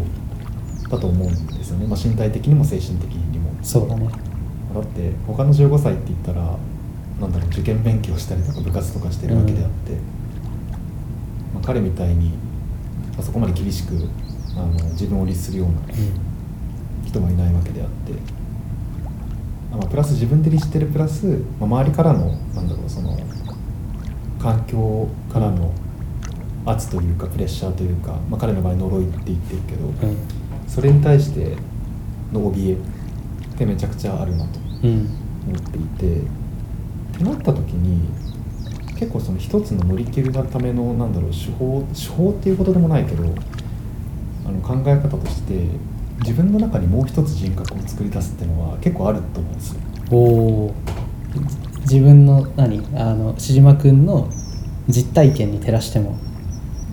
[0.90, 3.52] だと思うんですよね、まあ、身体的にも精神的にも。
[3.62, 4.10] そうだね。
[4.74, 6.58] だって他の15歳って言ったら
[7.20, 9.94] なんだろう受験勉強したりとか部活とかしてるわけであって、
[11.54, 13.96] まあ、彼みたいにまあそこまで厳しく
[14.56, 15.82] あの自分を律するような
[17.06, 18.14] 人はいないわけであって、
[19.74, 21.26] あまあ、プラス自分で律してるプラス、
[21.60, 23.18] まあ、周りからのなんだろうその
[24.40, 25.74] 環境からの
[26.66, 30.37] 圧というかプレッシャーというか、まあ、彼の場合呪いって言ってるけど、うん
[30.68, 31.56] それに対して
[32.32, 35.10] の怯えってめちゃくちゃあるなとうん。
[35.48, 38.02] 思っていてってなった時に
[39.00, 43.24] 結構その一つの乗り切るためのなんだろう手法手法っていうことでもないけど
[44.46, 45.54] あの考え方として
[46.20, 49.80] 自分の中にもう一つ人格を作り出すっていうのは結構あると思うんですよ。
[50.12, 50.74] おお
[51.82, 52.80] 自分の何？
[52.96, 54.28] あの志島君の
[54.90, 56.18] 実体験に照らしても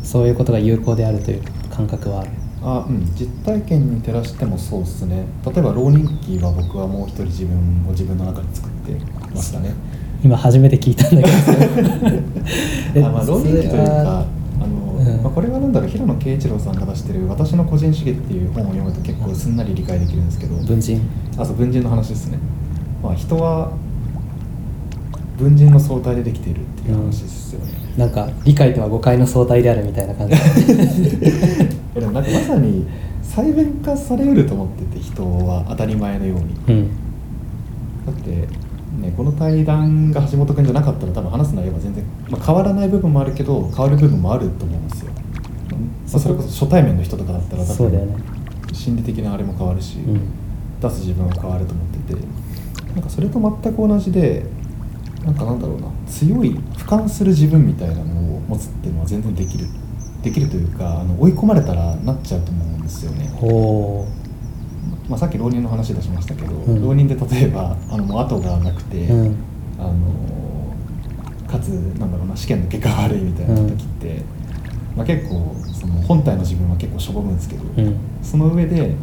[0.02, 2.30] そういうことが有効であるという感覚はある
[2.66, 5.26] あうん、実体験に照らしてもそうですね。
[5.44, 8.92] 例えば浪人期は僕はもう一人自分を自分の中で作って
[9.34, 9.74] ましたね。
[10.24, 13.00] 今初めて聞いたんだけど。
[13.00, 14.24] え あまあ浪人期というか
[14.60, 15.22] あの、うん。
[15.22, 20.54] まあ、これはなんだろう平野啓一郎さんが出してる「私の個人主義」っていう本を読むと結構すんなり理解できるんですけど。
[20.66, 21.02] 文人。
[21.36, 22.38] あそう文人の話ですね、
[23.02, 23.72] まあ、人は
[25.36, 30.34] 文人の相対でできているっていう話ですよね、なんか理解とは誤解の相対であるみたいな感じ。
[31.20, 32.86] え でもなんかまさに
[33.22, 36.54] 細分化されうると思ってて人は当たり前のように。
[36.68, 36.90] うん。
[38.06, 45.18] だってねこの対談が橋本君じゃなかったら多分話す内容は全然、まあ、変わらない部分もあるけど変わる部分もあると思うんですよ、ま
[46.16, 48.24] あ、それこそ初対面の人とかだったら多分
[48.72, 50.20] 心理的なあれも変わるし、うん。
[50.80, 52.44] 出す自分は変わると思ってて。
[52.94, 54.46] なんかそれと全く同じで
[55.24, 59.66] なんかなんだろうな強い俯瞰する自分みたいなのを持つっていうのは全然できる
[60.24, 64.06] できるというかあの追い込まれたらなっちゃうと思うんですよね、ほ
[65.08, 66.82] まあ、さっき浪人の話出しましたけど、うん。
[66.82, 69.36] 浪人で例えばあのもう後がなくて、ううん。
[69.78, 69.92] あの
[71.48, 74.22] かつなんだろうな試験の結果が悪いみたいな時って、
[74.96, 77.96] まあ、結構その本体の自分は結構しょぼむんですけど、うん。
[78.22, 78.94] その上で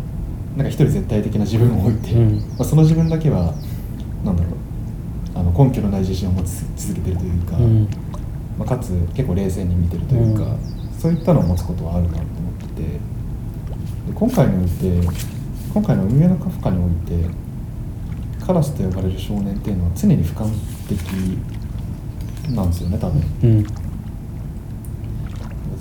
[0.56, 2.40] なんか一人絶対的な自分を置いて、うん。
[2.58, 3.54] まあ、その自分だけは
[4.26, 4.54] なんだろう
[5.36, 7.88] あの根拠のない自信を持ち続けてるというか、うん。
[8.58, 12.82] まあ、かつ結構冷静に見てるというか、うんそういったのを持つことはあるなと思ってて。
[14.08, 15.08] で今回において
[15.74, 17.28] 今回の「運営のカフカ」において
[18.46, 20.48] カラスと呼ばれる少年っていうのは常に俯瞰
[20.88, 21.00] 的
[22.56, 23.22] なんですよね多分。
[23.44, 23.66] うん。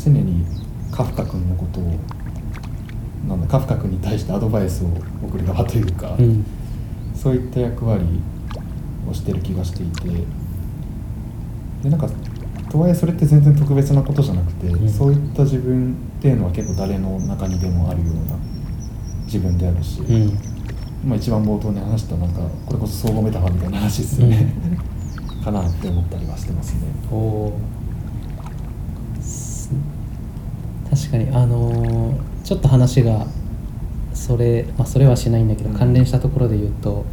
[0.02, 0.44] 常に
[0.90, 1.94] カフカ君のことを
[3.28, 4.88] なんだカフカ君に対してアドバイスを
[5.22, 6.44] 送る側というか、うん。
[7.14, 8.04] そういった役割
[9.08, 10.08] をしてる気がしていて。
[11.82, 12.08] でなんか
[12.70, 14.88] とはいえそれって全然特別なことじゃなくて、うん。
[14.88, 18.36] そういった自分っていうのは結構誰の中にでもあるような
[19.24, 20.38] 自分であるし、うん。
[21.04, 24.54] まあ、一番冒頭に話したなんかこれこそ相互メタファーみたいな話ですよね、
[25.42, 26.80] かなって思ったりはしてますね。
[30.90, 33.26] 確かにあのーちょっと話が
[34.12, 35.76] それ、まあ、それはしないんだけどうん。
[35.76, 37.04] 関連したところで言うと、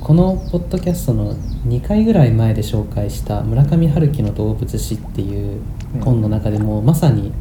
[0.00, 1.36] このポッドキャストの
[1.68, 5.60] 2回ぐらい前で紹介した村上春樹の動物史っていう
[6.00, 7.32] 本の中でも、まさに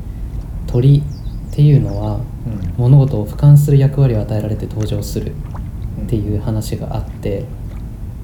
[0.67, 2.73] 鳥っていうのはうん。
[2.77, 7.45] 物事を俯瞰する役割を与えられて登場するってういう話があって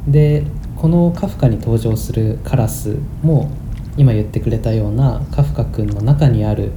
[0.08, 0.44] で
[0.76, 3.50] このカフカに登場するカラスも
[3.98, 6.72] 今言ってくれたようなカフカ君の中にあるん。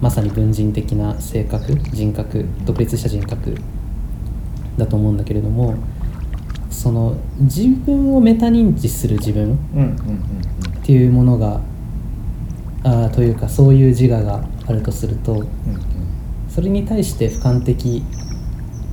[0.00, 3.56] まさに文人的な性格人格独立した人格
[4.76, 5.74] だと思うんだけれども
[6.74, 11.60] その自分をメタ認知する自分っていうものが
[12.82, 15.44] あというかそういう自我があるとすると
[16.48, 18.02] それに対して俯瞰的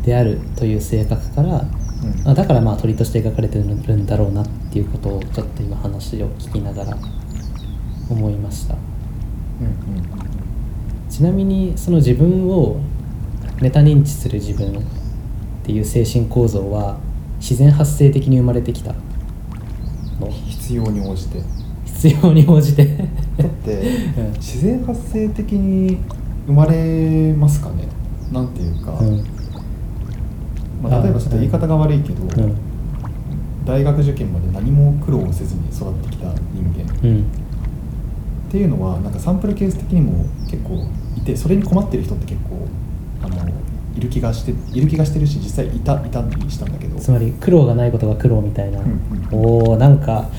[0.06, 1.66] であるという性格から
[2.34, 6.98] だからまあ鳥として描かれてるんだろうなっていうことをちょっと今話を聞きながら
[8.10, 8.76] 思いました。
[11.10, 12.80] ちなみにその自分を
[13.62, 14.82] メタ認知する自分っ
[15.64, 16.98] ていう精神構造は
[17.42, 18.94] 自然発生的に生まれてきた。
[20.20, 21.42] の必要に応じて。
[21.86, 22.86] 必要に応じて。
[23.38, 23.74] だって
[24.18, 24.34] うん。
[24.34, 25.98] 自然発生的に
[26.46, 27.88] 生まれますかね？
[28.32, 29.24] なんていうか、うん。
[30.84, 32.54] まあ、例えばちょっと言い方が悪いけど、うん。
[33.66, 36.92] 大学受験まで何も苦労をせずに育ってきた人間。
[36.92, 37.24] っうん。
[38.52, 40.86] ていうのはなんかサンプルケース的にも結構
[41.18, 42.68] いてそれに困ってる人って結構
[43.24, 43.36] あの
[43.96, 47.00] いる気がしている気がしてるし実際いたいたりしたんだけど。
[47.00, 49.02] つまり苦労がないことが苦労みたいな、うん
[49.32, 50.30] おおなんか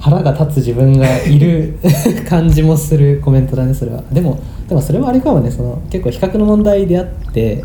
[0.00, 1.78] 腹が立つ自分がいる
[2.28, 4.02] 感じもするコメントだねそれは。
[4.12, 7.64] でもでもそれはあれかもねその結構比較の問題であって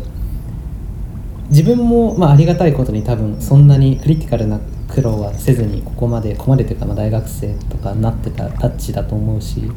[1.50, 9.70] 自分も、まあ、ありがたいことに多分そんなにクリティカルな苦労はせずにここまでここまでというかまあ大学生とかなってたタッチだと思うし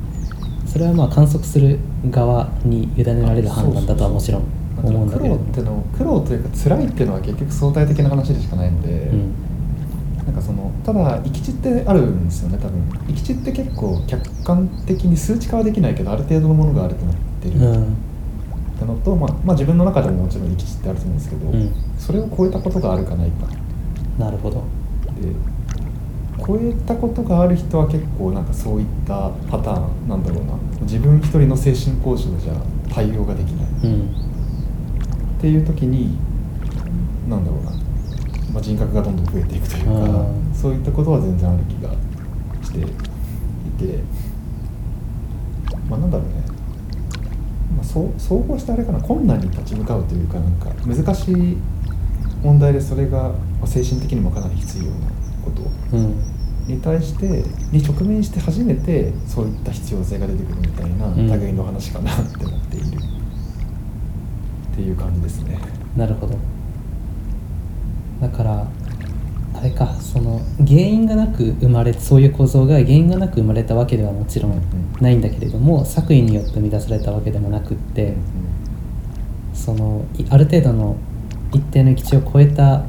[0.66, 4.44] それはまあ観測する側に委ねられる判断だとはもちろん
[4.82, 5.36] 思うんだけれど。
[5.36, 9.34] も苦労っての苦労というか辛いっていうのは結局相対的な話でしかないので、うん。
[10.26, 12.82] なんかそのただ行き地ってあるんですよね多分。
[13.08, 17.60] 行き地って結構客観的に数値化はできないけどある程度のものがあると思ってる。
[17.60, 17.84] うん。
[17.84, 17.86] っ
[18.80, 21.74] てのと、まあ、まあ自分の中でももちろん行き地ってあると思うんですけど、うん。
[21.98, 23.48] それを超えたことがあるかないか。
[24.20, 24.64] なるほど。
[25.22, 25.32] で
[26.46, 30.54] 超えたことがある人は結構なんかそういったパターンなんだろうな。
[30.82, 32.54] 自分一人の精神構造じゃ
[32.94, 33.92] 対応ができない。
[33.92, 34.27] うん
[35.38, 36.18] っていう時に
[37.30, 37.72] なんだろうな、
[38.54, 39.96] まあ、人格がどんどん増えていくというかう
[40.32, 40.54] ん。
[40.54, 41.92] そういったことは全然ある気が
[42.64, 42.84] してい
[43.88, 44.04] て。
[45.90, 46.34] まあなんだろうね、
[47.78, 49.00] まあ、そう総合してあれかな。
[49.00, 51.58] 困難に立ち向かうというかなんか難しい
[52.44, 54.90] 問題でそれがまあ精神的にもかなり必要な
[55.46, 55.98] こと。
[55.98, 56.16] うん。
[56.68, 61.42] に対してに直面して初めてそういった必要性が出てくるみたいなうん。
[61.42, 62.88] 類の話かなって思っている、
[64.78, 65.58] っていう感じですね。
[65.96, 66.38] なるほど。
[68.22, 68.68] だから
[69.56, 74.62] あれかその原因がなく生まれそういう構造が原因がなく生まれたわけではもちろん
[75.02, 78.14] ないんだけれども作為によって生み出されたわけでもなくって
[79.54, 80.96] そのいある程度の
[81.54, 82.84] 一定の域値を超えた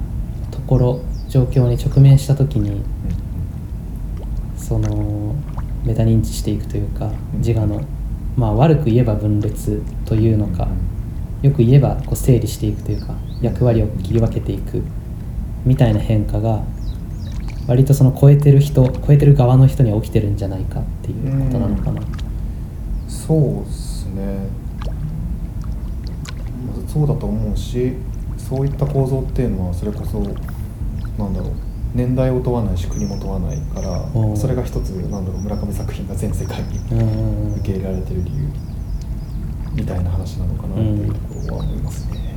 [0.51, 2.83] ところ状況に直面した時に
[4.59, 5.35] その
[5.85, 7.39] メタ認知していくというかうん。
[7.39, 7.83] 自我の
[8.37, 10.69] まあ悪く言えば分裂というのか
[11.43, 14.83] よく言えばこう整理していくというか役割を切り分けていく
[15.65, 16.63] みたいな変化が
[17.67, 22.03] 割とその超えてる人超えてる側の人には起きてるんじゃないかっていうことなのかな。
[23.09, 24.49] そうですね。
[26.67, 27.93] まあそうだと思うし
[28.37, 30.21] そういった構造っていうのはそれこそ
[31.23, 31.53] なんだろう
[31.95, 36.79] 年代を問わないし国も問わないからそれが一つなんだろう村上作品が全世界に
[37.61, 38.49] 受け入れられてる理由
[39.75, 42.35] みたいな話なのかなっていうところは思いますね。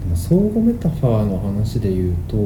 [0.00, 2.36] でも相互メタファーの話で言うと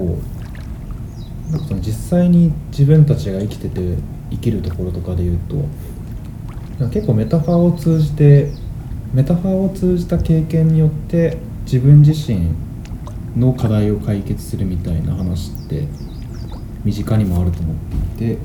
[1.51, 3.97] なんかその実際に自分たちが生きてて
[4.31, 8.53] 生きるところとかで言うと結構メタファーを通じて
[9.13, 12.55] メタファーを通じた経験によって自分自身
[13.37, 15.89] の課題を解決するみたいな話って
[16.85, 17.77] 身近にもあると思っ
[18.19, 18.39] ていて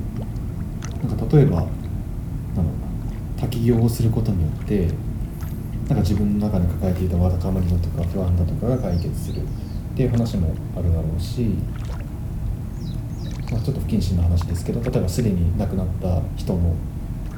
[1.06, 1.68] なんか例えばなんだ
[2.56, 2.64] ろう
[3.36, 4.88] な滝行をすることによって
[5.88, 11.56] なんか自分の中に抱えていたわだかまりだとか不安だとかが解決するっていう話もあるだろうし、
[13.50, 16.74] まあ、ちょっと不謹慎な話ですけど例えばすでに亡くなった人の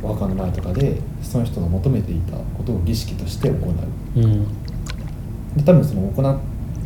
[0.03, 4.21] お墓の前とかでその人が求めていたことを儀式として行う。
[4.21, 4.47] うん。
[5.57, 6.39] で多分その行っ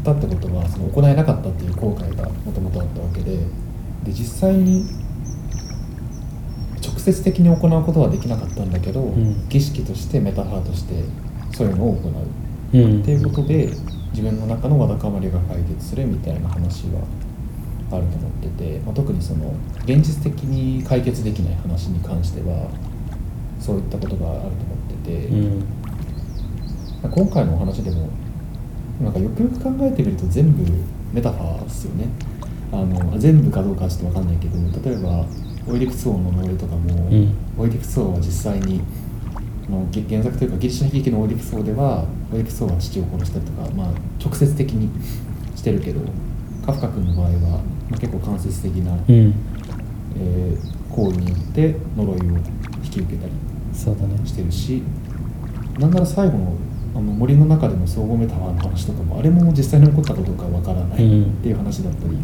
[0.04, 3.36] たってことはその行えなかったっていう後悔がもともとあったわけで
[4.04, 4.84] で実際に
[6.82, 9.48] 直接的に行うことはできなかったんだけど、ん。
[9.48, 11.04] 儀式としてメタファーとして
[11.60, 12.12] そういうのを行う。
[12.72, 13.68] うんっていうことで
[14.12, 17.02] 自分の中のわだかまりが解決するみたいな話は
[17.90, 19.52] あると思ってて、まあ、特にその
[19.84, 22.70] 現実的に解決できない話に関しては
[23.58, 25.26] そういったことがあると思ってて。
[25.26, 25.64] うん。
[27.02, 28.10] 今回のお話でも
[29.02, 30.62] なんかよくよく考えてみると全部
[31.12, 32.08] メタファーですよね。
[32.72, 35.24] あの全部かどうかはちょっと分かんないけど例えば
[35.66, 37.34] オイリクス王の呪いとかも、うん。
[37.58, 38.82] オイリクス王は実際にあ
[39.70, 43.86] のげ原作というかギリシャ悲劇のオイリクス王ではオイリクス王は父を殺したりとか、まあ、
[44.22, 44.90] 直接的に
[45.56, 46.00] してるけど
[46.66, 47.30] カフカ君の場合は、
[47.90, 49.34] まあ、結構間接的な、うん。
[50.16, 52.22] えー行為によって呪いを
[52.84, 53.32] 引き受けたり
[54.26, 54.82] してるし
[55.78, 56.56] なんなら最後の
[56.92, 61.32] あの森の中での総合メタファーの話とかもあれも実際に起こったかどうかわからないうん。
[61.32, 62.18] っていう話だったり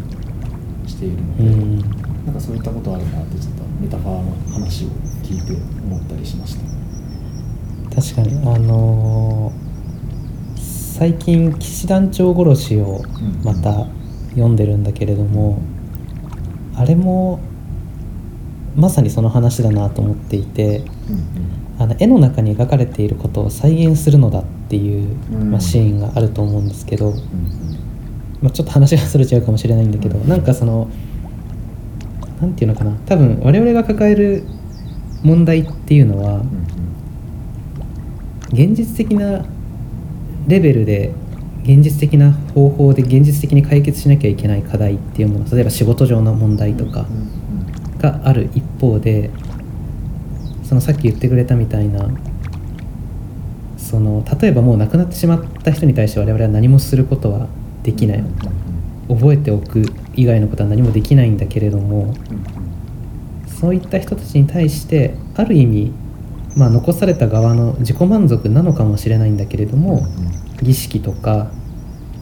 [0.85, 1.79] しているので、うん。
[2.25, 4.89] なんかそういったことあるなってちょっとメタファーの話を
[5.23, 5.53] 聞いて
[5.85, 6.61] 思ったりしました。
[7.97, 8.37] 確かに。
[8.47, 9.67] あのー
[10.97, 13.03] 最近騎士団長殺しを
[13.43, 13.85] また
[14.31, 15.61] 読んでるんだけれども、
[16.75, 17.39] あれも
[18.75, 20.83] まさにその話だなと思っていて
[21.77, 25.51] あの絵の中に描かれていることを再現するのだっていう、うん。
[25.51, 27.21] まあ、シーンがあると思うんですけど、うんうん。
[28.41, 30.27] まあ、ちょっと話がそれちゃうかもしれないんだけど、うん。
[30.27, 30.89] なんかその
[32.41, 32.91] なんていうのかな。
[33.05, 34.47] 多分我々が抱える
[35.21, 36.86] 問題っていうのはうん
[38.49, 39.45] 現実的な
[40.47, 41.13] レベルで
[41.63, 47.05] 現実的な方法で現実的に解決しなきゃいけない課題っていうもの例えば仕事上の問題とか
[47.99, 49.29] がある一方で
[50.63, 52.09] そのさっき言ってくれたみたいな
[53.77, 57.47] その例えばもう亡くなってしまった人に対して我々は何もすることは
[57.83, 58.23] できない。
[59.07, 59.85] 覚えておく
[60.15, 62.13] 以外のことは何もできないんだけれども
[63.59, 65.93] そういった人たちに対してある意味、
[66.57, 70.05] まあ、残された側の自己満足なのかもしれないんだけれども、
[70.61, 71.51] 儀式とか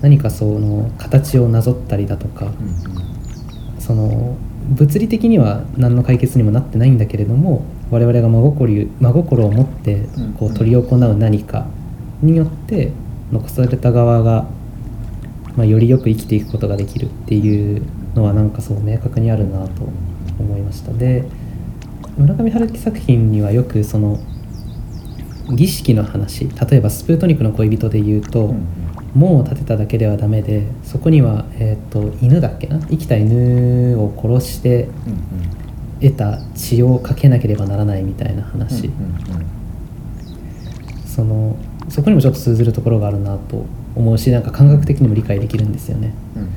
[0.01, 2.51] 何かその形をなぞったりだとかうん
[3.79, 4.36] その
[4.71, 10.07] 物理的には何の解決にもなってないんだけれども我々が真心真心を持って
[10.39, 10.53] こうん。
[10.53, 11.67] う執り行う何か
[12.23, 12.91] によって
[13.31, 14.47] 残された側が、
[15.55, 17.83] まあ、よりよく生きていくことができるっていう
[18.15, 19.83] のはなんかそう明確にあるなと
[20.39, 20.91] 思いました。
[20.93, 21.25] で
[22.18, 24.20] 村上春樹作品にはよくその
[25.49, 28.55] 儀式の話例えばスプートニクの恋人で言うと、
[29.13, 35.55] 門を建てただけではダメでそこには、えー、と犬だっけな生きた犬を殺してうん
[36.01, 38.91] 得た血をかけなければならないみたいな話、
[41.07, 41.55] その
[41.89, 46.13] そこにもちょっと通ずるところがあるなと思うしなんか感覚的にも理解できるんですよね。
[46.36, 46.49] うんうん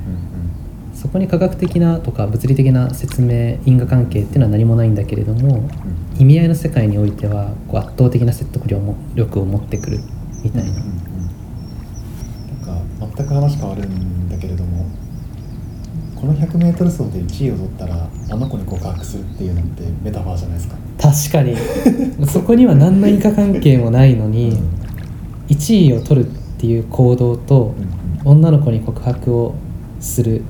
[1.00, 5.70] そこに科学的なとか物理的な説明因果関係っていうのは何もないんだけれども
[6.18, 10.00] 意味合いの世界においてはこう圧倒的な説得力を持ってくる
[10.42, 10.98] みたいな、うんうんうん
[12.48, 14.86] なんか全く話変わるんだけれども
[16.16, 20.76] この 100m 走で1位を取ったらあの子に告白するっていうのってメタファーじゃないですか。
[21.00, 21.56] 確かに。
[22.26, 24.58] そこには何の因果関係もないのに
[25.48, 27.74] 1位を取るっていう行動と
[28.24, 29.54] 女の子に告白を
[30.00, 30.42] する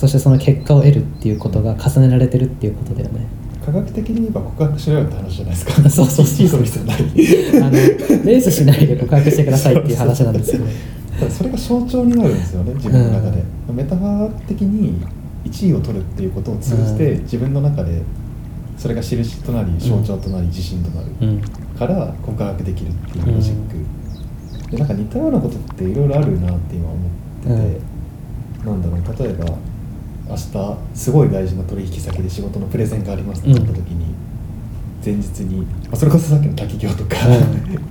[0.00, 3.26] そしてその結果を得るっていうことが重ねられてるっていうことだよね。
[3.62, 5.72] 科学的に言えば告白しろよって話じゃないですか。
[5.90, 7.70] そうそうそう1位取る必要ないあの
[8.24, 10.64] レースしないで告白してくださいっていう話なんですけど。
[11.18, 13.44] ただそれが象徴になるんですよね自分の中で、
[13.74, 14.94] メタファー的に
[15.44, 17.22] 1位を取るっていうことを通じて、うん。
[17.24, 18.00] 自分の中で
[18.78, 21.40] それが印となり象徴となり自信となる、うん。
[21.78, 27.80] から告白できるっていうロジック、でなんか似たようなことっていろいろあるなって今思ってて、
[28.64, 29.58] なんだろう例えば
[30.30, 34.14] 明日すごい大事な取引先で仕事のプレゼンがありますってなった時に、
[35.04, 37.30] 前日に、まあ、それこそさっきの滝行とか、う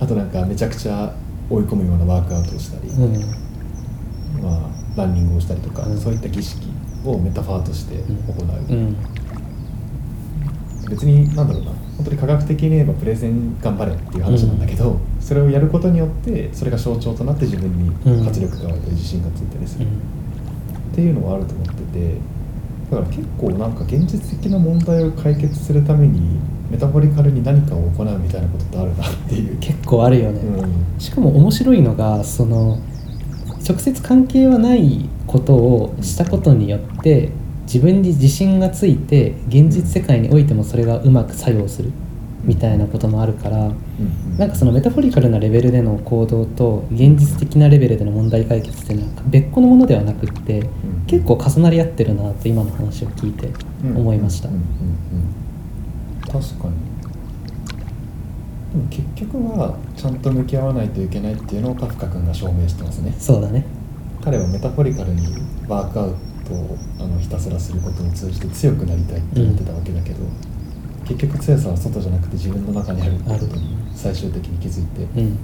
[0.00, 1.12] あとなんかめちゃくちゃ
[1.50, 4.42] 追い込むようなワークアウトをしたり、うん。
[4.42, 5.98] まあ、ランニングをしたりとか、うん。
[5.98, 6.68] そういった儀式
[7.04, 8.32] をメタファーとして行
[8.72, 8.96] う、うん。
[10.88, 17.90] 別になんだろうな本当に科学的に言えばプレゼン頑張れっていう話なんだけど、それをやることによってそれが象徴となって自分に
[18.24, 19.86] 活力が湧いたり自信がついたりする、
[20.92, 22.14] っていうのはあると思ってて
[22.90, 26.38] だから結構なんか現実的な問題を解決するために
[26.70, 29.58] メタフォリカルに何かを行うみたいなことってあるなっていう。
[29.58, 31.00] 結構あるよね、うん。
[31.00, 32.78] しかも面白いのがその
[33.68, 37.30] 直接関係はないことをしたことによって
[37.62, 41.92] 自分に自信がついて現実世界においてもそれがうまく作用する
[42.44, 44.38] みたいなこともあるからうんうん。
[44.38, 50.66] なんかそのメタフォリカルなレベルでの行動と現実的なレベルでの問題解決っていうのは別個のものではなくって
[51.06, 53.50] 結構重なり合ってるなって今の話を聞いて
[53.82, 54.48] 思いました。
[54.48, 56.40] うんうんうんうん。
[56.42, 56.90] 確かに。
[58.70, 63.14] でも結局はちゃんと向き合わないといけないっていうのをカフカ君が証明してますね。
[63.18, 63.64] そうだね。
[64.22, 65.26] 彼はメタフォリカルに
[65.66, 66.16] ワークアウ
[66.46, 70.18] トをあのひたすらすることを通じて強くなりたいって言ってたわけだけど、
[71.10, 75.38] 結局強さは外じゃなくて自分の中にあるってことに最終的に気づいてうん。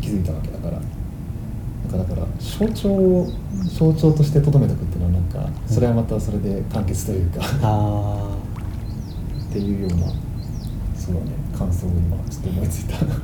[0.00, 0.80] 気づいたわけだから。
[0.80, 3.30] なんかだから象徴を
[3.68, 8.30] 象徴としてとどめておくっていうのはなんかそれはまたそれで完結というかあ
[9.50, 10.06] っていうような
[10.96, 12.96] そうだね感想を今ちょっと思いついた。
[12.96, 13.08] ー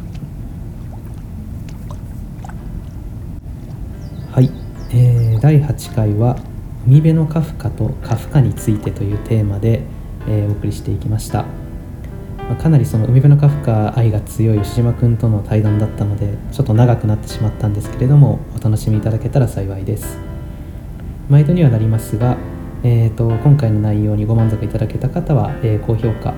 [4.31, 4.51] はい、
[4.93, 6.37] えー第8回は
[6.87, 9.83] 「海辺のカフカとカフカについて」というテーマで、
[10.29, 11.45] えーお送りしていきました、
[12.39, 20.19] まあかなりその海辺のカフカ愛が強い吉島くんとの対談だったのでちょっと長くなってしまったんですけれどもお楽しみいただけたら幸いです。
[21.29, 22.37] 毎度にはなりますが、
[22.83, 26.35] えー、と今回の内容にご満足いただけた方は、えー高評価、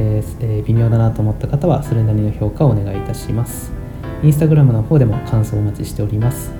[0.00, 3.72] ええー微妙だなと思った方はそれなりの評価をお願いいたします。
[4.22, 6.52] インスタグラムの方でも感想をお待ちしております。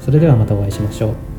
[0.00, 1.33] それではまたお会いしましょう。